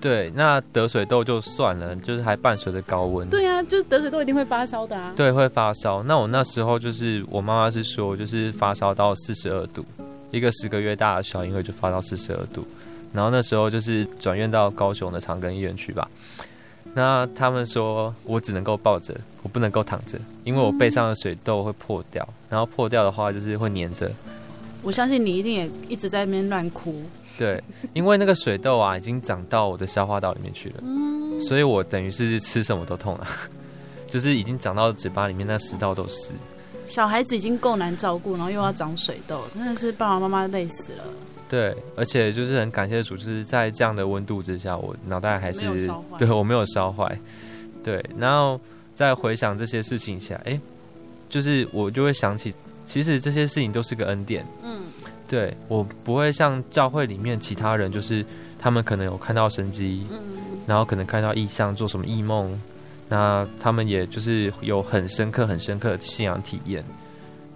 [0.00, 3.28] 对，那得水痘就算了，就是还伴随着高温。
[3.28, 5.12] 对啊，就是得水痘一定会发烧的啊。
[5.14, 6.02] 对，会发烧。
[6.02, 9.84] 那我那时候就是我妈妈是说，就是发烧到四十二度。
[10.30, 12.64] 一个十个月大的小婴儿就发到四十二度，
[13.12, 16.08] 然后那时候就是转院到高雄的长庚医院去吧。
[16.94, 24.10] 那他们说我只能够抱着，我不能够躺着，因为我背上的水痘会破掉，然后破掉的话就是会粘着。
[24.82, 27.02] 我相信你一定也一直在那边乱哭。
[27.40, 30.82] 对，因为那个水痘啊已经长到我的消化道里面去了，
[31.40, 33.26] 所以我等于是吃什么都痛了，
[34.06, 36.34] 就是已经长到嘴巴里面，那食道都是。
[36.84, 41.04] 小孩子已经够难照顾，然后又要长水痘，真的是爸爸妈妈累死了。
[41.48, 45.62] 对，而且就是很感谢主，就是在这样的温度之下，我脑袋还是
[46.18, 47.18] 对我没有烧坏。
[47.82, 48.60] 对，然后
[48.94, 50.60] 再回想这些事情下，哎，
[51.30, 52.52] 就是我就会想起，
[52.86, 54.46] 其实这些事情都是个恩典。
[54.62, 54.82] 嗯，
[55.30, 58.22] 对我不会像教会里面其他人，就是
[58.58, 60.18] 他们可能有看到神迹，嗯，
[60.66, 62.60] 然后可能看到异象，做什么异梦。
[63.08, 66.84] 那他们也就是有很深刻、很深刻的信仰体验，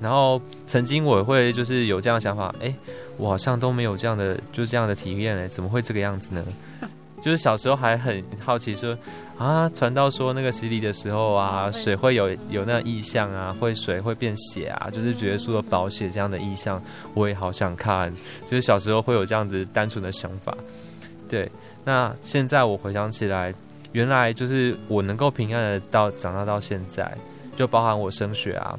[0.01, 2.75] 然后曾经我会就是有这样的想法，哎、欸，
[3.19, 6.45] 我好像都没有这样的，就是这样的体验，哎，怎么会这个样子呢？
[7.23, 8.99] 就是小时候还很好奇说，
[9.39, 16.83] 啊，传到说那个洗礼的时候啊，水会有有那个异象啊，会水会变血啊，就是主耶稣的宝血这样的意象，
[17.15, 18.13] 我也好想看。
[18.45, 20.57] 就是小时候会有这样子单纯的想法，
[21.29, 21.51] 对。
[21.85, 23.55] 那现在我回想起来。
[23.93, 27.17] 原来就是我能够平安的到长大到现在，
[27.55, 28.77] 就包含我升学啊，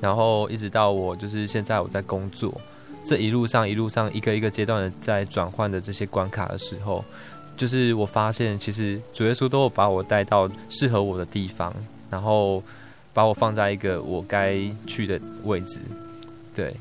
[0.00, 2.52] 然后一直到我就是现在我在工作，
[3.04, 7.04] 这一路上一路上一个一个阶段的在转换的这些关卡的时候，
[7.56, 11.72] 就是我发现其实主耶稣都有把我带到适合我的地方，
[12.10, 12.62] 然后
[13.12, 15.80] 把我放在一个我该去的位置。
[16.54, 16.74] 对，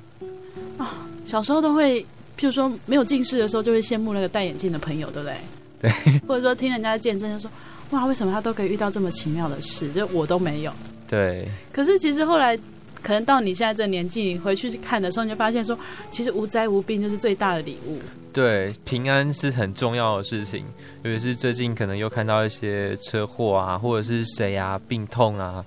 [0.77, 2.01] 啊，小时候都会，
[2.37, 5.37] 譬如说没有近视的时候，就会羡慕那个戴眼镜的朋友，对不对？
[5.81, 7.51] 对，或者说听人家见证，就说
[7.91, 10.73] 哇，为什么他都可以遇到这么奇妙的事，就我都没有。
[11.07, 11.47] 对。
[11.71, 12.57] 可是其实后来，
[13.03, 15.77] 可能到你现在这年纪你回去看的时候，你就发现说，
[16.09, 17.99] 其实无灾无病就是最大的礼物。
[18.31, 20.65] 对，平安是很重要的事情。
[21.03, 25.63] 尤其是最近可能又看到一些车祸啊，或者是谁啊病痛啊，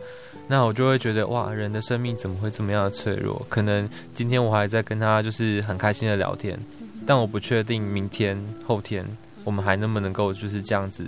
[0.48, 3.46] 那我就会觉得哇，人的生命怎么会这么样的脆弱？
[3.48, 6.58] 可能今天我还在跟他就是很开心的聊天，
[7.06, 9.04] 但我不确定明天后天。
[9.44, 11.04] 我们还能不能够就是这样子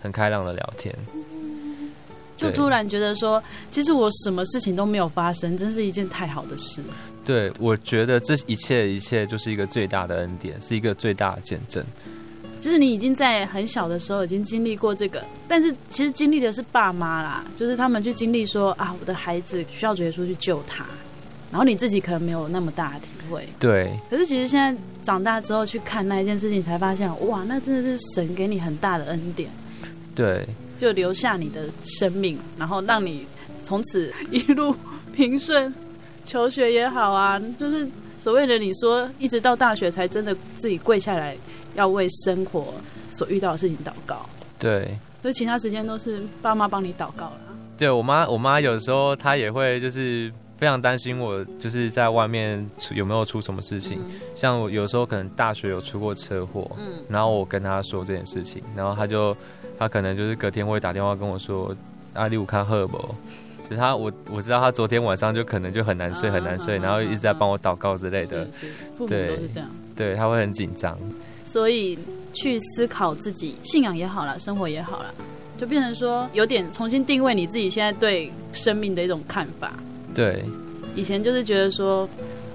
[0.00, 0.94] 很开朗的聊天？
[2.42, 6.82] 就突然觉得说，其实我什么事情都没有发生，真是一件太好的事。
[7.24, 11.84] 对，我觉得这一切一切就是一个最大的恩典，是一个最大的见证。
[12.60, 20.84] 就是你已经在很小的时候已经经历过这个，但是其实经历的是爸妈啦，就是他们去经历说啊，我的孩子需要主耶稣去救他，
[21.50, 23.48] 然后你自己可能没有那么大的体会。
[23.58, 23.92] 对。
[24.10, 24.80] 可是其实现在。
[25.02, 29.50] 长大之后去看那一件事情，才发现哇，那真的是神给你很大的恩典。
[30.14, 30.46] 对，
[30.82, 33.24] 就留下你的生命，然后让你
[33.62, 34.74] 从此一路
[35.14, 35.72] 平顺，
[36.24, 41.36] 求学也好啊， 就是所谓的你说一直到大学才真的自己跪下来
[41.76, 42.74] 要为生活
[43.12, 44.28] 所遇到的事情祷告。
[44.58, 47.40] 对，所以其他时间都是爸妈帮你祷告了。
[47.78, 50.32] 对我妈，我妈有时候她也会就是。
[50.62, 59.36] 非常担心我就是在外面有没有出什么事情，嗯、像我有时候可能大学有出过车祸，嗯，然后我跟他说这件事情，然后他就
[59.76, 61.74] 他可能就是隔天会打电话跟我说
[62.12, 63.12] 阿里我看赫伯，
[63.68, 68.46] 就他我我知道他昨天晚上就可能就很难睡很难睡，然后一直在帮我祷告之类的，
[68.96, 69.60] 父母都是这
[69.96, 70.96] 对他会很紧张，
[71.44, 71.98] 所以
[72.34, 75.12] 去思考自己信仰也好了，生活也好了，
[75.58, 79.72] 就变成说有点重新定位你自己现在对生命的一种看法。
[80.14, 80.44] 对，
[80.94, 82.08] 以前就是觉得说，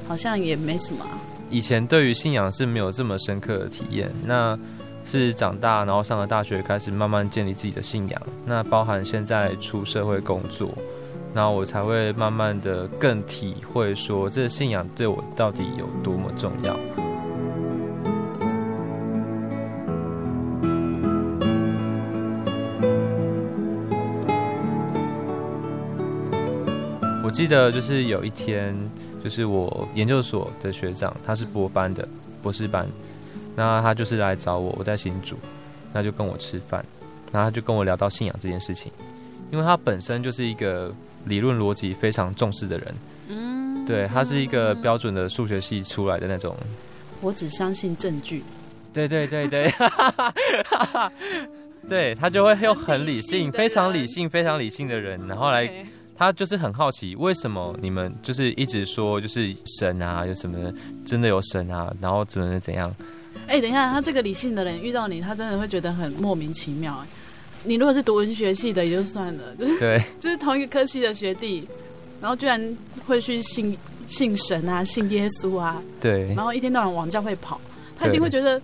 [0.08, 1.05] 好像也没什么。
[1.49, 4.58] 以前对于信仰是没有这么深刻的体验，那
[5.05, 8.22] 是长大然后上了大学，开始慢慢建立自己的信仰。
[8.45, 10.70] 那包含现在出社会工作，
[11.34, 16.78] 那我才会慢慢的更体会说，这个信仰对我到底有多么重要。
[27.38, 28.76] 记得就是有一天，
[29.24, 32.10] 就是我研究所的学长，他是博班的
[32.42, 32.88] 博士班，
[33.56, 35.38] 那他就是来找我，我在新竹，
[35.94, 36.84] 那就跟我吃饭，
[37.32, 38.92] 然后他就跟我聊到信仰这件事情，
[39.52, 40.92] 因为他本身就是一个
[41.26, 42.96] 理论逻辑非常重视的人，
[43.28, 46.58] 嗯，对，他是一个标准的数学系出来的那种，
[47.22, 48.44] 我只相信证据，
[48.92, 49.72] 对对对对，
[51.88, 55.72] 对 他就会用很理性、非常理性、非常理性的人，然后来。
[56.18, 60.74] 他就是很好奇，为什么你们就是一直说就是神啊，有什么
[61.05, 62.93] 真的有神啊，然后怎么怎样？
[63.45, 66.97] 哎、欸，等一下，他这个理性的人遇到你，他真的会觉得很莫名其妙。
[66.97, 67.07] 哎，
[67.63, 71.65] 你如果是读文学系的也就算了，就是对， 就是同一个科系的学弟，
[72.20, 72.59] 然后居然
[73.05, 77.61] 会去信信神啊，信耶稣啊，对，然后一天到晚往教会跑，
[77.97, 78.59] 他一定会觉得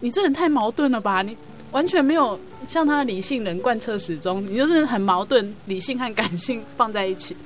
[0.00, 1.20] 你这人太矛盾了吧？
[1.22, 1.36] 你
[1.74, 2.38] 完全没有。
[2.66, 7.36] 像他的理性人贯彻始终，你就是很矛盾，理性和感性放在一起。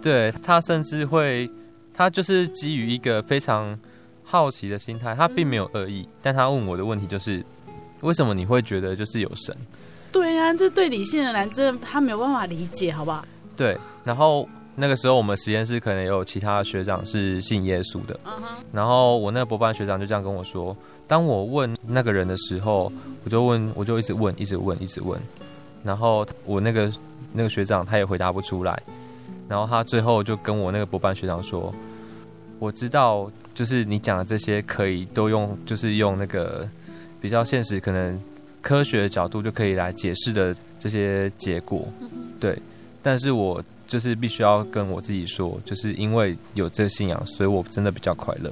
[0.00, 1.50] 对，他甚至会，
[1.92, 3.78] 他就是基于一个非常
[4.24, 7.44] 好奇的心态，他并没有恶意，嗯，但他问我的问题就是，
[8.00, 9.54] 为什么你会觉得就是有神？
[10.10, 13.22] 对呀，啊，这对理性的人，这他没有办法理解，好不好？
[13.54, 18.40] 对，然后那个时候我们实验室可能有其他学长是信耶稣的，uh.
[18.72, 20.74] 然后我那个博班学长就这样跟我说。
[21.12, 22.90] 当我问那个人的时候，
[23.22, 25.20] 我就问，我就一直问，一直问，一直问，
[25.84, 26.90] 然后我那个
[27.34, 28.82] 那个学长他也回答不出来，
[29.46, 31.70] 然后他最后就跟我那个博班学长说
[32.58, 36.66] ：“我知道，就是你讲的这些可以都用，就是用那个
[37.20, 38.18] 比较现实、可能
[38.62, 41.86] 科学的角度就可以来解释的这些结果，
[42.40, 42.58] 对，
[43.02, 48.50] 但是我就是必须要跟我自己说，就是因为有这个信仰，所以我真的比较快乐。”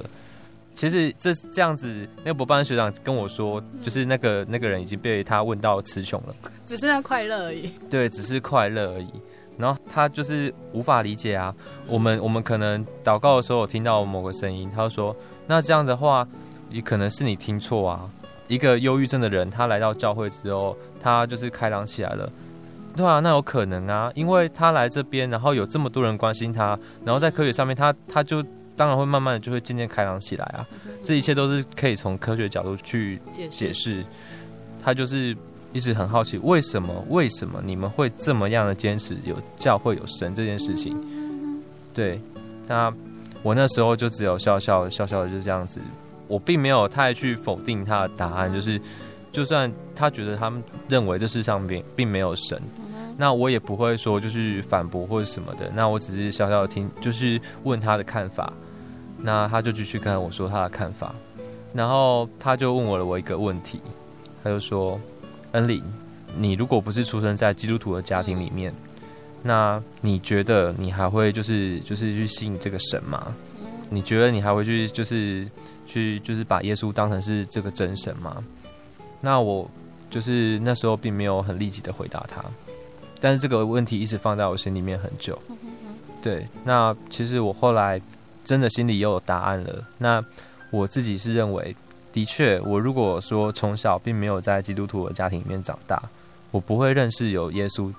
[0.73, 6.33] 其实这这样子，那个博班学长跟我说，就是那个那个人已经被他问到词穷了，
[6.65, 7.69] 只剩下快乐而已。
[7.89, 9.07] 对，只是快乐而已。
[9.57, 11.53] 然后他就是无法理解啊。
[11.85, 15.15] 我们我们可能祷告的时候，我听到某个声音，他就说
[15.45, 16.27] ：“那这样的话，
[16.69, 18.09] 也可能是你听错啊。”
[18.47, 22.31] 一个忧郁症的人，他来到教会之后，他就是开朗起来了。
[22.95, 28.43] 对啊，那有可能啊，因为他来这边，然后有这么多人关心他，然后在科学上面他，他他就。
[28.75, 30.65] 当然会慢慢的就会渐渐开朗起来啊，
[31.03, 33.19] 这一切都是可以从科学角度去
[33.49, 34.03] 解释。
[34.83, 35.37] 他就是
[35.73, 40.97] 一直很好奇，为什么为什么你们会这么样的坚持有教会有神这件事情？
[41.93, 42.19] 对，
[42.67, 42.91] 那
[43.43, 45.79] 我那时候就只有笑笑笑笑的，就是这样子。
[46.27, 48.81] 我并没有太去否定他的答案，就是
[49.31, 52.59] 就算他觉得他们认为这世上并并没有神。
[53.21, 58.51] 那我也不会说就是反驳或者什么的，那我只是小小的听，就是问他的看法，
[59.19, 61.13] 那他就继续跟我说他的看法，
[61.71, 63.79] 然后他就问我了我一个问题，
[64.43, 64.99] 他就说
[65.53, 65.83] ：“恩里，
[66.35, 68.73] 你如果不是出生在基督徒的家庭里面，
[69.43, 73.27] 那你觉得你还会就是就是去信这个神吗？
[73.91, 75.47] 你觉得你还会去就是
[75.85, 78.43] 去就是把耶稣当成是这个真神吗？”
[79.21, 79.69] 那我
[80.09, 82.43] 就是那时候并没有很立即的回答他。
[83.21, 85.39] 但是这个问题一直放在我心里面很久，
[86.23, 86.47] 对。
[86.65, 88.01] 那其实我后来
[88.43, 89.85] 真的心里又有答案了。
[89.99, 90.21] 那
[90.71, 91.75] 我自己是认为，
[92.11, 96.01] 的确，我如果说从小并没有在基督徒的家庭里面长大，
[96.49, 97.93] 我不会认识有耶稣。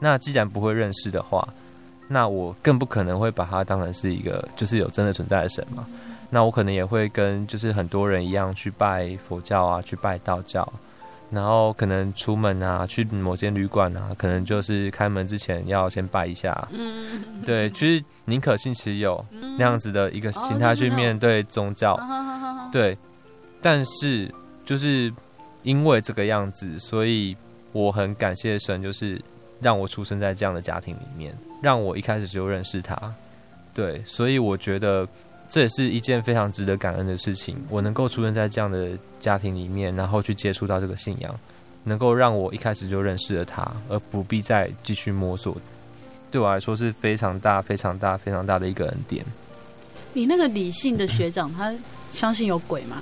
[0.00, 1.48] 那既然不会认识的话，
[2.08, 5.86] 那我更不可能会把它当成是一个就是有真的存在的神嘛。
[6.30, 10.70] 那我可能也会跟就是很多人一样去拜佛教啊，去拜道教。
[11.30, 16.68] 然后可能出门啊，去某间旅馆啊，可能就是开门之前要先拜一下。
[16.70, 19.24] 嗯，对，其实宁可信其有
[19.58, 21.98] 那样子的一个心态去面对宗教。
[22.72, 22.96] 对，
[23.60, 24.32] 但是
[24.64, 25.12] 就是
[25.62, 27.36] 因为这个样子，所以
[27.72, 29.20] 我很感谢神，就是
[29.60, 32.96] 让我出生在这样的家庭里面，让我一开始就认识他。
[33.72, 35.08] 对，所以我觉得。
[35.54, 37.56] 这也是一件非常值得感恩的事情。
[37.70, 38.88] 我能够出生在这样的
[39.20, 41.32] 家庭里面，然后去接触到这个信仰，
[41.84, 45.56] 能够让我一开始就认识了他，而不必再继续摸索，
[46.28, 49.24] 对我来说是非常大、非常大、非常大的一个恩典。
[50.12, 51.72] 你那个理性的学长，他
[52.12, 53.00] 相信有鬼吗？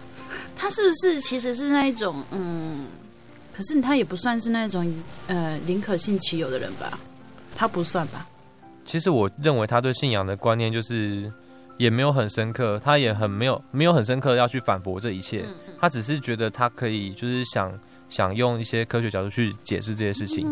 [0.55, 2.85] 他是不是其实是那一种嗯？
[3.55, 4.95] 可是他也不算是那种
[5.27, 7.01] 呃宁可信其有的人吧？
[7.57, 8.29] 他不算吧？
[8.85, 11.33] 其实我认为他对信仰的观念就是。
[11.79, 15.45] 也没有很深刻，他也很没有没有很深刻要去反驳这一切，
[15.81, 17.73] 他只是觉得他可以就是想
[18.09, 20.47] 想用一些科学角度去解释这些事情，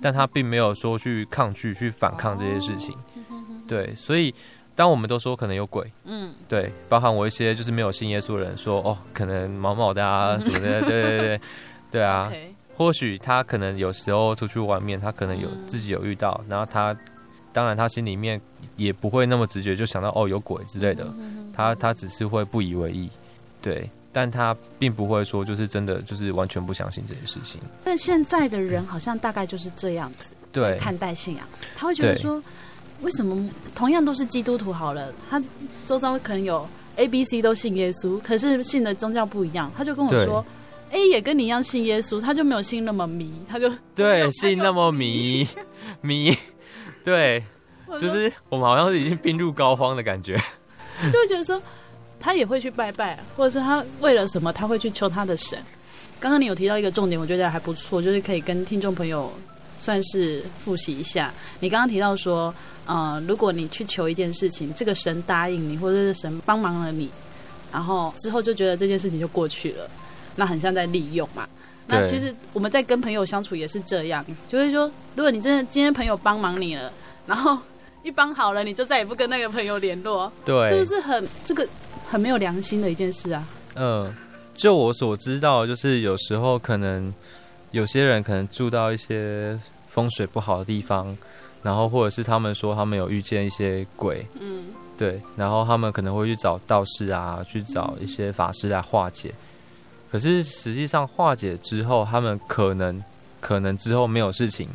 [0.00, 2.96] 但他并没有说去抗拒去反抗这些事情。
[3.66, 4.32] 对，所以
[4.74, 11.40] 当我们都说可能有鬼，嗯，对，包含我一些就是没有信耶稣的人说哦，可能毛毛的啊什么的， 对对对
[11.90, 12.30] 对啊，
[12.76, 16.96] 或许他可能有时候出去外面，他可能有自己有遇到，然后他。
[17.56, 18.38] 当然他心里面
[18.76, 21.10] 也不会那么直觉就想到哦有鬼之类的，
[21.54, 23.08] 他他只是会不以为意，
[23.62, 27.58] 对，但他并不会说就是真的就是完全不相信这件事情。
[27.82, 32.42] 但现在的人好像大概就是这样子，对，看待信仰，他会觉得说，
[33.00, 35.42] 为什么同样都是基督徒好了，他
[35.86, 40.44] 周遭可能有 A、B、C 都信耶稣，可是信的宗教不一样，他就跟我说。
[40.92, 45.44] A 也跟你一样信耶稣，他就没有信那么迷，他就对 信那么迷
[46.00, 46.32] 迷，
[47.06, 47.40] 对，
[48.00, 50.36] 就是我们好像是已经病入膏肓的感觉，
[51.12, 51.62] 就会觉得说
[52.18, 55.56] 他也会去拜拜，或者是他为了什么他会去求他的神。
[56.18, 59.32] 刚刚你有提到一个重点，我觉得还不错，就是可以跟听众朋友
[59.78, 61.32] 算是复习一下。
[61.60, 62.52] 你刚刚提到说，
[62.86, 67.08] 呃，如果你去求一件事情，这个神答应你，或者是神帮忙了你，
[67.72, 69.88] 然后之后就觉得这件事情就过去了。
[70.34, 71.48] 那很像在利用嘛。
[71.86, 76.92] 那其实我们在跟朋友相处也是这样，就会说，如果你真的今天朋友帮忙你了，
[77.26, 77.56] 然后
[78.02, 81.66] 一帮好了，你就再也不跟那个朋友联络，对，是不是很这个
[82.08, 83.46] 很没有良心的一件事啊？
[83.76, 84.14] 嗯，
[84.54, 87.12] 就我所知道，就是有时候可能
[87.70, 89.58] 有些人可能住到一些
[89.88, 91.16] 风水不好的地方，
[91.62, 94.66] 然后或者是他们说他们有遇见一些鬼，嗯，
[94.96, 99.32] 对，然后他们可能会去找道士啊，去找一些法师来化解。
[100.16, 103.04] 可是实际上化解之后，他们可能
[103.38, 104.66] 可能之后没有事情，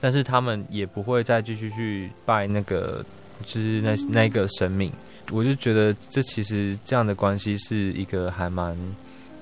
[0.00, 3.04] 但是他们也不会再继续去拜那个，
[3.44, 4.92] 就是那那个神明。
[5.32, 8.78] 我就觉得这其实这样的关系是一个还蛮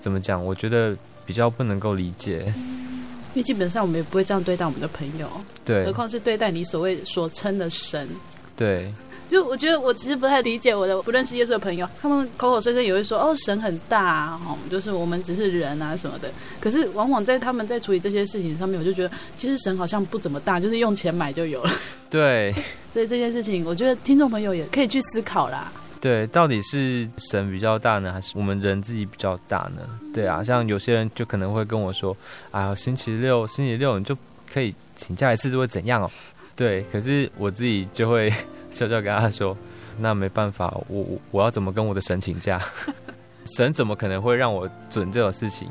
[0.00, 0.42] 怎么讲？
[0.42, 5.28] 我觉得比较不能够理解，因为基本上我们也不会这样对待我们的朋友，
[5.62, 8.08] 对，何况是对待你所谓所称的神，
[8.56, 8.90] 对。
[9.34, 16.30] 就我觉得我其实不太理解我的不认识耶稣的朋友，他们口口声声也会说哦，神很大啊，哦，就是我们只是人啊什么的。
[16.60, 21.72] 可是往往在他们在处理这些事情上面，我就觉得其实神好像不怎么大，就是用钱买就有了。
[22.08, 22.54] 对，
[22.94, 25.72] 所以这件事情，我觉得听众朋友也可以去思考啦。
[26.00, 29.82] 对，到底是神比较大呢，还是我们人自己比较大呢？
[30.14, 32.16] 对啊，像有些人就可能会跟我说，
[32.52, 34.16] 哎呀，星期六星期六你就
[34.52, 36.08] 可以请假一次，就会怎样哦？
[36.54, 38.32] 对，可是我自己就会。
[38.74, 39.56] 笑笑跟他说
[39.96, 42.60] ：“那没办法，我我要怎么跟我的神请假？
[43.56, 45.68] 神怎么可能会让我准这种事情？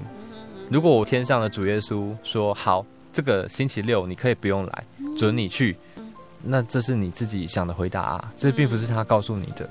[0.69, 4.83] 如果我天上的主耶稣说好，这个星期六你可以不用来，
[5.17, 5.75] 准你去，
[6.41, 9.69] 那这是你自己想的回答啊，这并不是他告诉你的。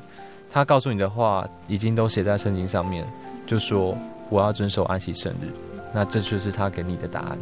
[0.53, 3.07] 他告诉你的话已经都写在圣经上面，
[3.47, 3.97] 就说
[4.28, 5.49] 我要遵守安息圣日，
[5.95, 7.39] 那这就是他给你的答案。”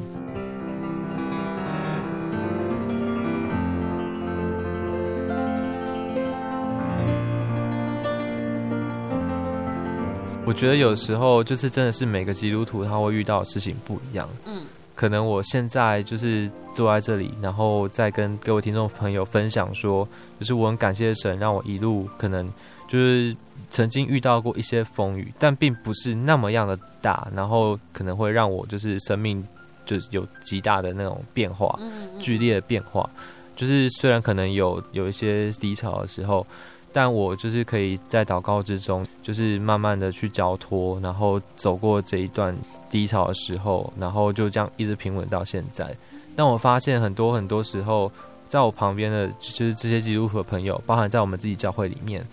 [10.51, 14.29] 我觉得有时候就是真的是每个基督徒他会遇到的事情不一样。
[14.45, 14.63] 嗯，
[14.97, 20.07] 可能我现在就是坐在这里，然后再跟各位听众朋友分享说，
[20.41, 22.51] 就是我很感谢神让我一路可能
[22.89, 23.35] 就是
[23.71, 29.47] 曾经遇到过一些风雨，但并不是那么样的大，然后可能会让我就是生命
[29.87, 31.79] 就是有极大的那种变化，
[32.19, 33.09] 剧烈的变化。
[33.55, 36.45] 就是虽然可能有有一些低潮的时候。
[36.93, 42.57] 但我就是可以在祷告之中，就是慢慢的去交托，然后走过这一段
[42.91, 45.95] 低潮的时候，然后就这样一直平稳到现在。
[46.35, 48.11] 但我发现很多很多时候，
[48.49, 52.27] 在我旁边的就是这些基督徒的朋友，包含在我们自己教会里面，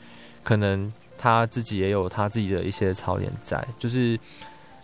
[0.44, 3.64] 可能他自己也有他自己的一些操练在。
[3.78, 4.20] 就是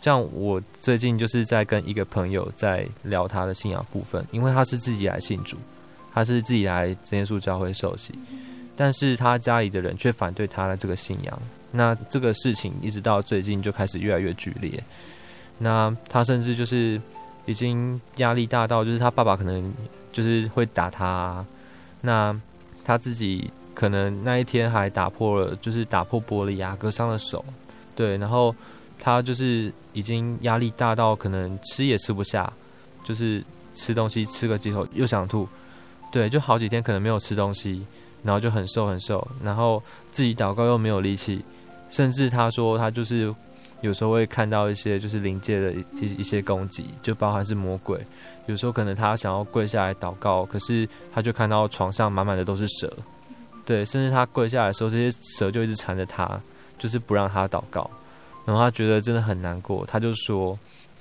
[0.01, 5.57] 像我最近就是在跟一个朋友在聊他的信仰部分，因为他是自己来信主，
[6.13, 8.13] 他是自己来真耶稣教会受洗。
[8.75, 14.83] 但是他家里的人却反对他的这个信仰，那这个事情一直到最近就开始越来越剧烈。
[15.59, 16.99] 那他甚至就是
[17.45, 19.71] 已经压力大到，就是他爸爸可能
[20.11, 21.45] 就是会打他。
[22.01, 22.35] 那
[22.83, 27.45] 他自己可能那一天还打破了，就是打破玻璃啊，割伤了手。
[27.95, 28.53] 对，然后
[28.99, 32.51] 他就是已经压力大到可能吃也吃不下，
[33.03, 33.43] 就是
[33.75, 35.47] 吃东西吃个几口又想吐。
[36.11, 37.85] 对，就好几天可能没有吃东西。
[38.23, 41.43] 然后就很瘦很瘦，然后自己祷告又没有力气，
[41.89, 43.33] 甚至他说他就是
[43.81, 47.99] 有时候会看到一些就是灵界的一一些攻击，就包含是魔鬼。
[48.45, 52.91] 有时候可能他想要跪下来祷告，可是他就看到床上满满的都是蛇，
[53.65, 56.39] 对，甚至他跪下来的时候，这些蛇就一直缠着他，
[56.77, 57.89] 就是不让他祷告。
[58.45, 60.57] 然后他觉得真的很难过，他就说，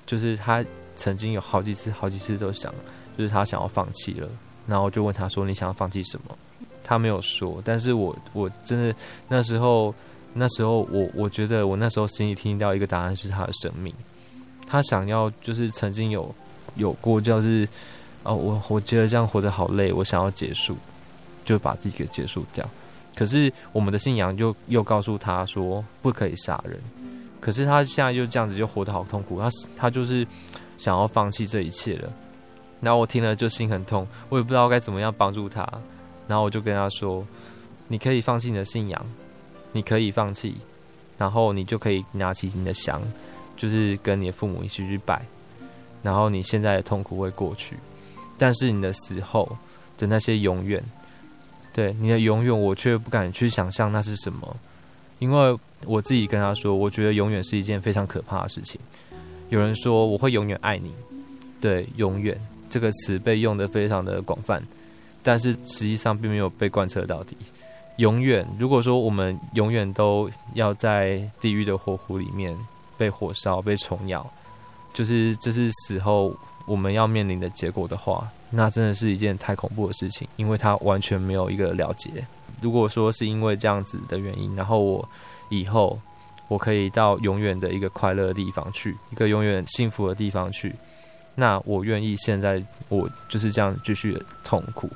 [0.06, 0.64] 就是他
[0.94, 2.72] 曾经有好几次好几次都想，
[3.18, 4.28] 就是他想要放弃了。
[4.64, 6.38] 然后就问他说：“你想要放弃什么？”
[6.84, 8.94] 他没有说，但是我我真的
[9.28, 9.94] 那时候
[10.34, 13.92] 那时候我我觉得我那时候心里听到一个答案是他的生命，
[14.66, 16.34] 他想要就是曾经有
[16.76, 17.68] 有过就是
[18.22, 20.76] 哦我我觉得这样活得好累，我想要结束，
[21.44, 22.68] 就把自己给结束掉。
[23.14, 26.78] 可是我们的信仰就又告诉他说不可以杀人。
[27.40, 30.26] 可是他现在就这样子就活得好痛苦，他他就是
[30.78, 32.08] 想要放弃这一切了。
[32.80, 35.68] 然后我听了就心很痛，我也不知道该怎么样帮助他。
[36.32, 37.22] 然后我就跟他说
[37.88, 39.06] ：“你可以放弃你的信仰，
[39.72, 40.56] 你可以放弃，
[41.18, 43.02] 然后你就可以拿起你的香，
[43.54, 45.20] 就是跟你的父母一起去拜。
[46.02, 47.76] 然后你现在的痛苦会过去，
[48.38, 49.46] 但是你的死后
[49.98, 50.82] 的那些永远。”
[51.74, 54.56] 对你的永远，我却不敢去想象那是什么，
[55.18, 58.80] 因为我自己跟他说，我觉得永远是一件非常可怕的事情。
[59.50, 60.92] 有人说我会永远爱你，
[61.60, 64.62] 对，永远这个词被用得非常的广泛，
[65.22, 67.36] 但是实际上并没有被贯彻到底。
[67.96, 72.56] 永远，如果说我们永远都要在地狱的火湖里面
[72.96, 74.26] 被火烧、被虫咬，
[74.94, 76.34] 就是这是死后
[76.66, 78.26] 我们要面临的结果的话。
[78.50, 82.10] 那真的是一件太恐怖的事情，因为他完全没有一个了结。
[82.60, 85.08] 如果说是因为这样子的原因，然后我
[85.48, 85.98] 以后
[86.48, 90.74] 我可以到永远的一个快乐的地方去，一个永远幸福的地方去，
[91.34, 94.88] 那我愿意现在我就是这样继续痛苦，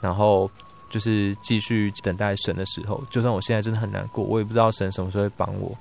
[0.00, 0.50] 然后
[0.88, 5.76] 就是继续等待神的时候，就算我现在真的很难过，我也不知道神什么时候会帮我。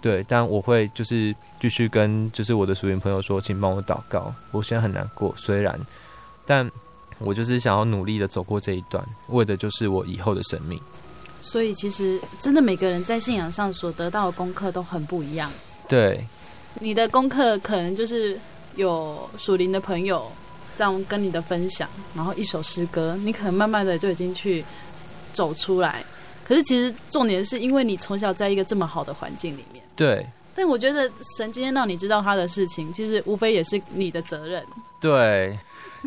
[0.00, 4.32] 对，但我会就是继续跟就是我的属灵朋友说，请帮我祷告。
[4.52, 5.78] 我现在很难过，虽然。
[6.44, 6.70] 但
[7.18, 10.78] 我就是想要努力的走过这一段，为的就是我以后的生命。
[11.40, 15.50] 所以其实真的每个人在信仰上所得到的功课都很不一样。
[15.88, 16.24] 对，
[16.78, 18.38] 你的功课可能就是
[18.76, 20.30] 有属灵的朋友
[20.76, 24.64] 这样跟你的分享，然后一首诗歌，你可能慢慢的就已经去
[25.32, 26.04] 走出来。
[26.44, 29.82] 可是其实重点是因为你从小在一个这么好的环境里面。
[29.96, 30.24] 对。
[30.54, 34.64] 但我觉得神今天让你知道他的事情，其实无非也是你的责任。
[35.00, 35.58] 对。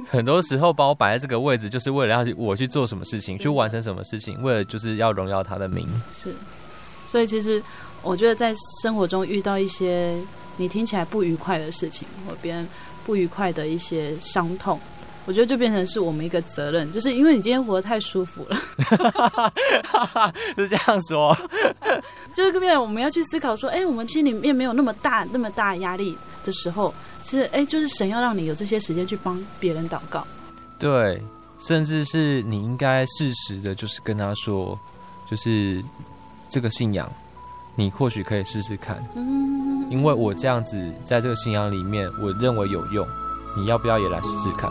[0.09, 5.86] 很多时候把我摆在这个位置，就是为了要我去做什么事情，去完成什么事情，为了就是要荣耀他的名。
[6.13, 6.34] 是，
[7.05, 7.61] 所以其实
[8.01, 10.17] 我觉得在生活中遇到一些
[10.55, 12.65] 你听起来不愉快的事情，或别人
[13.05, 14.79] 不愉快的一些伤痛，
[15.25, 19.53] 我觉得就变成是我们一个责任，就是因为你今天活得太舒服了，
[20.57, 21.35] 是这样说，
[22.33, 26.93] 就是变成我们要去思考说，哎，我们心里面没有那么大那么大压力的时候。
[27.21, 30.25] 其实，哎，就是神要让你有这些时间去帮别人祷告，
[30.79, 31.21] 对，
[31.59, 34.79] 甚至是你应该适时的，就是跟他说，
[35.29, 35.83] 就是
[36.49, 37.11] 这个信仰，
[37.80, 43.07] 你或许可以试试看，嗯，因为我这样子在这个信仰里面，我认为有用，
[43.55, 44.69] 你要不要也来试试看？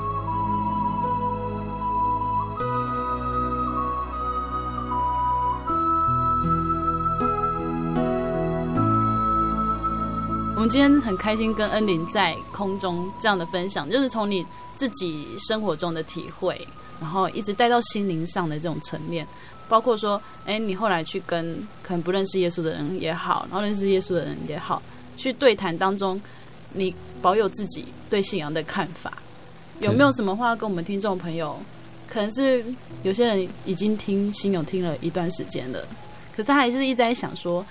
[10.55, 14.45] 我们今天很开心跟恩琳在空中这样的分享，就是从你
[14.77, 16.69] 自己生活中的体会，
[17.01, 19.27] 然后一直带到心灵上的这种层面，
[19.69, 24.83] 包括说，哎，你后来去跟可能不认识耶稣的人也好，然后认识耶稣的人也好，
[25.17, 26.21] 去对谈当中，
[26.73, 29.13] 你保有自己对信仰的看法，
[29.81, 31.57] 有没有什么话跟我们听众朋友？
[32.09, 32.65] 可能是
[33.03, 35.81] 有些人已经听新友听了一段时间了，
[36.33, 37.65] 可是他还是一直在想说，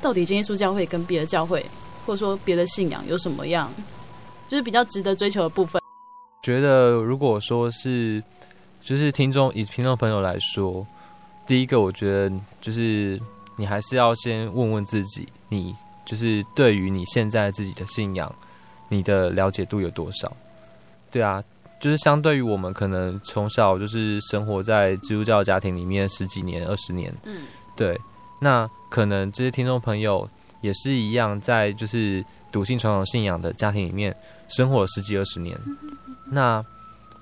[0.00, 1.64] 到底真耶稣教会跟别的教会？
[2.04, 3.72] 或者说别的信仰有什么样，
[4.48, 5.80] 就是比较值得追求的部分？
[6.42, 8.20] 觉得如果说是，
[8.82, 10.84] 就是听众以听众朋友来说，
[11.46, 13.20] 第一个我觉得就是
[13.56, 15.74] 你还是要先问问自己，你
[16.04, 18.34] 就是对于你现在自己的信仰，
[18.88, 20.34] 你的了解度有多少？
[21.10, 21.42] 对啊，
[21.80, 27.42] 就是相对于我们可能从小就是生活在基督教家庭里面十几年、二十年，嗯，
[27.76, 28.00] 对，
[28.40, 30.28] 那可能这些听众朋友。
[30.62, 34.16] 也是一样，在就是笃信传统信仰的家庭里面
[34.48, 35.58] 生活了十几二十年，
[36.30, 36.64] 那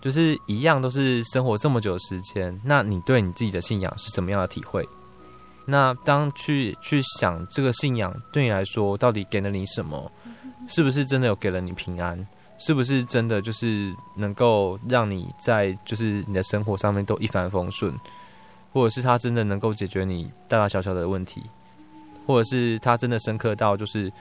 [0.01, 2.59] 就是一样都是生活这么久的时间。
[2.65, 4.89] 那你对你自己的信仰是什么样的体会？
[5.67, 10.11] 那当去去想这个信仰对你来说到底给了你什么？
[10.69, 12.27] 是不是真的有给了你平安？
[12.59, 17.95] 是不是真的就是能够让你在就是你的生活上面都一帆风顺？
[18.73, 21.43] 或者是他真的能够解决你大大小小的问题？
[22.27, 24.13] 或者是他真的深刻到，就是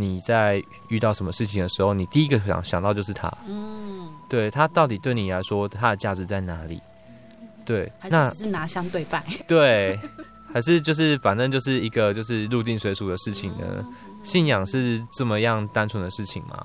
[0.00, 3.30] 你在遇到什么事情的时候，你第一个想想到就是他。
[3.46, 6.80] 嗯，对，他到底对你来说，他的价值在哪里？
[7.66, 9.22] 对，那只是拿相对拜。
[9.46, 10.00] 对，
[10.52, 13.86] 还是就是反正就是一个就是入定随俗的事情呢？
[14.24, 16.64] 信仰是这么样单纯的事情吗？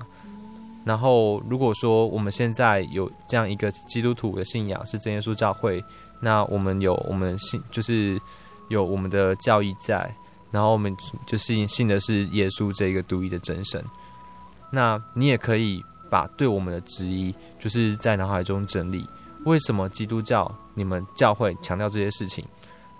[0.84, 5.84] 然后如果说我们现在有这样一个基督徒的信仰是真耶稣教会，
[6.20, 8.20] 那我们有我们信就是
[8.68, 10.10] 有我们的教义在。
[10.56, 10.96] 然后我们
[11.26, 13.84] 就信信的是耶稣这个独一的真神。
[14.70, 19.06] 那你也可以把对我们的质疑，就是在脑海中整理。
[19.44, 22.42] 为什么基督教你们教会强调这些事情？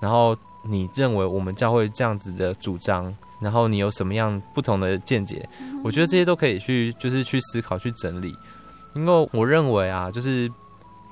[0.01, 5.49] 然后你认为我们教会这样子的主张，然后你有什么样不同的见解？
[5.83, 8.37] 我觉得这些都可以去，就是去思考、去整理。
[8.95, 10.53] 因为我认为啊，就是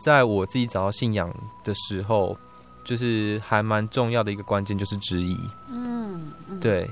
[0.04, 1.34] 在我自己找到信仰
[1.64, 2.36] 的时候，
[2.84, 5.38] 就是还蛮重要的一个关键就是质疑。
[5.68, 5.93] 嗯，
[6.60, 6.90] 对，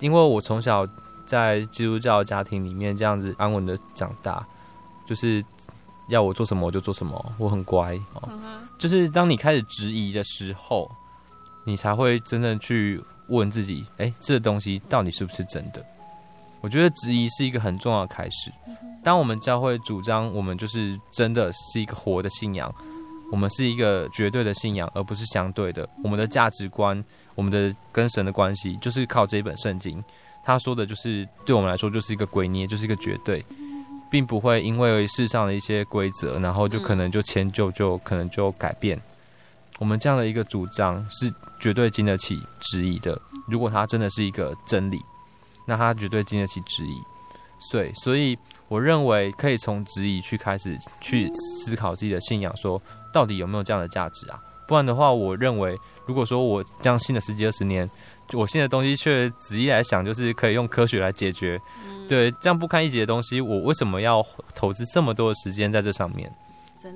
[0.00, 0.86] 因为我从小
[1.26, 4.46] 在基督教家庭里面这样子安稳的长大，
[5.06, 5.44] 就是
[6.08, 8.28] 要我做什么我就做什么，我很乖哦。
[8.78, 10.90] 就是当你开始质疑的时候，
[11.64, 15.84] 你才会真正去问自己：哎，这东西到底是不是真的？
[16.60, 18.50] 我觉得质疑是一个很重要的开始。
[19.04, 22.72] 当我们教会主张我们就是真的是一个活的信仰，
[23.30, 25.88] 我们是一个绝对的信仰，而不是相对的。
[26.02, 27.02] 我们的价值观，
[27.34, 30.02] 我们的跟神的关系，就是靠这一本圣经。
[30.44, 33.44] 他说的就是对我们来说就是一个鬼捏，就是一个绝对，
[34.10, 38.98] 并不会因为世上的一些规则，然后就可能就迁就，就可能就改变。
[39.78, 43.20] 我们这样的一个主张是绝对经得起质疑的。
[43.46, 44.98] 如果它真的是一个真理，
[45.66, 46.96] 那它绝对经得起质疑。
[47.60, 52.80] 所以，所以我认为可以从质疑去开始去思考自己的信仰，说
[53.12, 54.40] 到底有没有这样的价值啊？
[54.66, 57.88] 不然的话，我认为如果说我这样信了十几二十年，
[58.34, 61.58] 我信的东西却执意来想，就是可以用科学来解决，
[62.06, 64.22] 对这样不堪一击的东西，我为什么要
[64.54, 66.30] 投资这么多的时间在这上面？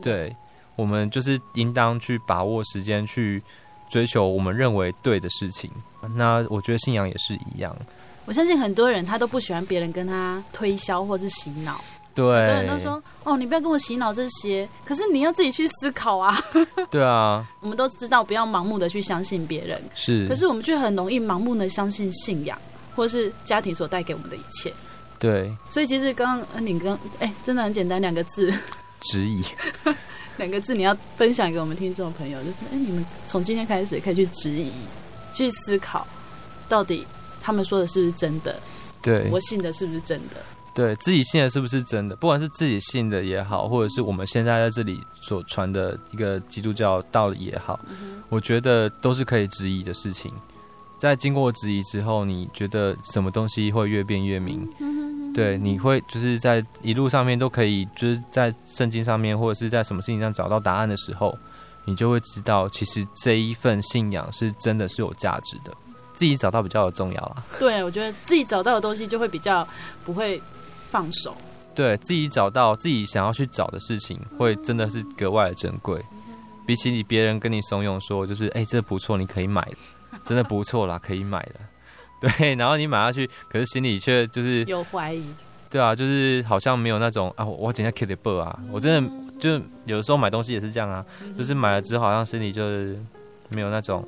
[0.03, 0.37] 对，
[0.77, 3.43] 我们就是应当去把握时间去
[3.89, 5.71] 追求我们认为对的事情。
[6.15, 7.75] 那我觉得信仰也是一样。
[8.27, 11.83] 我相信很多人他都不喜欢别人跟他推销或是洗脑，
[12.15, 16.39] 对，很多人都说哦，你不要跟我洗脑这些，可是你要自己去思考啊。
[16.91, 22.59] 对啊，我们都知道不要盲目的去相信别人，是，可是我们却很容易盲目的相信信仰
[22.95, 24.73] 或是家庭所带给我们的一切。
[25.19, 28.53] 对，所以其实刚刚恩宁跟哎，真的很简单，两个字，
[29.03, 29.43] 质疑，
[30.37, 34.71] 两个字，你要分享给我们听众朋友，就是哎，你们从今天开始可以去质疑，
[35.33, 36.07] 去思考，
[36.69, 37.07] 到底。
[37.45, 38.55] 他们说的是不是真的？
[39.03, 40.37] 对，我信的是不是真的？
[40.75, 42.17] 对自己信的是不是真的？
[42.17, 50.33] 不管是自己信的也好，或者是我们现在在这里所传的一个基督教道理也好，嗯、我觉得都是可以质疑的事情。
[50.99, 54.67] 在经过质疑之后，你觉得什么东西会越变越明？
[54.81, 61.37] 嗯、对，你会就是在一路上面都可以，就是在圣经上面或者是在什么事情上找到答案的时候，
[61.85, 65.73] 你就会知道，其实这一份信仰是真的是有价值的。
[66.15, 67.43] 自己找到比较重要啊。
[67.59, 69.67] 对，我觉得自己找到的东西就会比较
[70.05, 70.41] 不会
[70.93, 71.35] 放手。
[71.75, 75.99] 对自己找到自己想要去找的事情，会真的是格外的珍贵。
[76.67, 79.67] 比起你别人跟你怂恿说，就是哎、欸，这不错，你可以买，
[80.23, 82.29] 真的不错啦，可以买的。
[82.29, 85.25] 对，然后你买下去，可是心里却就是有怀疑。
[85.71, 89.53] 对啊，就是好像没有那种啊，我今天 keep the 啊，我真的就
[89.87, 91.05] 有的时候买东西也是这样啊，
[91.37, 93.03] 就是买了之后，好像心里就是
[93.49, 94.07] 没有那种。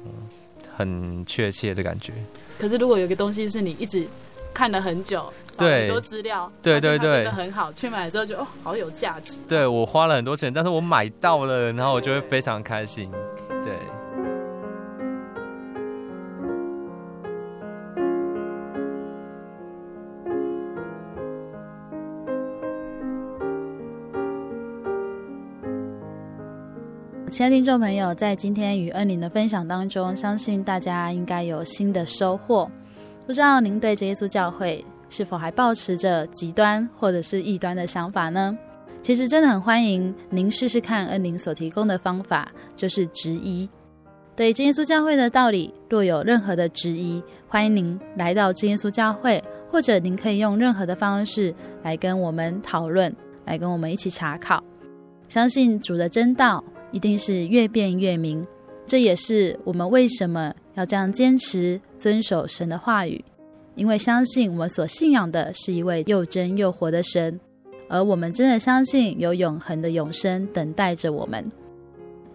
[0.76, 2.12] 很确切的感觉。
[2.59, 4.05] 可是，如果有个东西是你一直
[4.53, 9.40] 看了很久，对，很多资料，对对对，真的很好，去买了之后就哦，好有价值。
[9.48, 13.11] 对，我花了很多钱，但是我买到了，然后我就会非常开心。
[13.62, 13.72] 对。
[27.30, 32.70] 亲爱的听众朋友，在今天与恩宁的分享当中，相信大家应该有新的收获。
[33.26, 34.84] 不知道您对耶稣教会
[35.14, 38.58] 是否还抱持着极端或者是异端的想法呢？
[39.00, 43.68] 其实真的很欢迎您试试看恩宁所提供的方法，就是质疑。
[44.34, 49.40] 对耶稣教会的道理，若有任何的质疑，欢迎您来到耶稣教会，
[49.70, 51.54] 或者您可以用任何的方式
[51.84, 54.60] 来跟我们讨论，来跟我们一起查考。
[55.28, 56.64] 相信主的真道。
[56.90, 58.46] 一定是越辩越明，
[58.86, 63.24] 这也是我们为什么要这样坚持遵守神的话语，
[63.74, 67.38] 因为相信我们所信仰的是一位又真又活的神，
[67.88, 71.44] 而我们真的相信有永恒的永生等待着我们。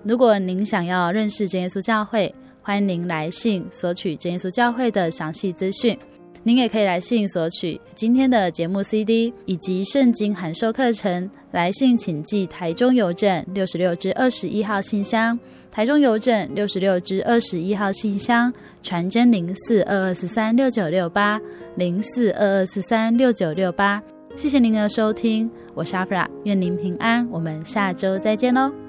[0.04, 5.98] 如果您想要认识真耶稣教会，欢迎您来信索取真耶稣教会的详细资讯。
[6.44, 11.30] 您也可以来信索取今天的节目 CD 以及圣经函授课程。
[11.52, 15.38] 来信请寄台中邮政六十六至二十一号信箱，
[15.72, 18.52] 台中邮政六十六支二十一号信箱，
[18.84, 21.40] 传真零四二二四三六九六八
[21.76, 24.02] 零四二二四三六九六八。
[24.36, 28.89] 谢谢您的收听，我是阿弗拉，愿您平安，我们下周再见喽。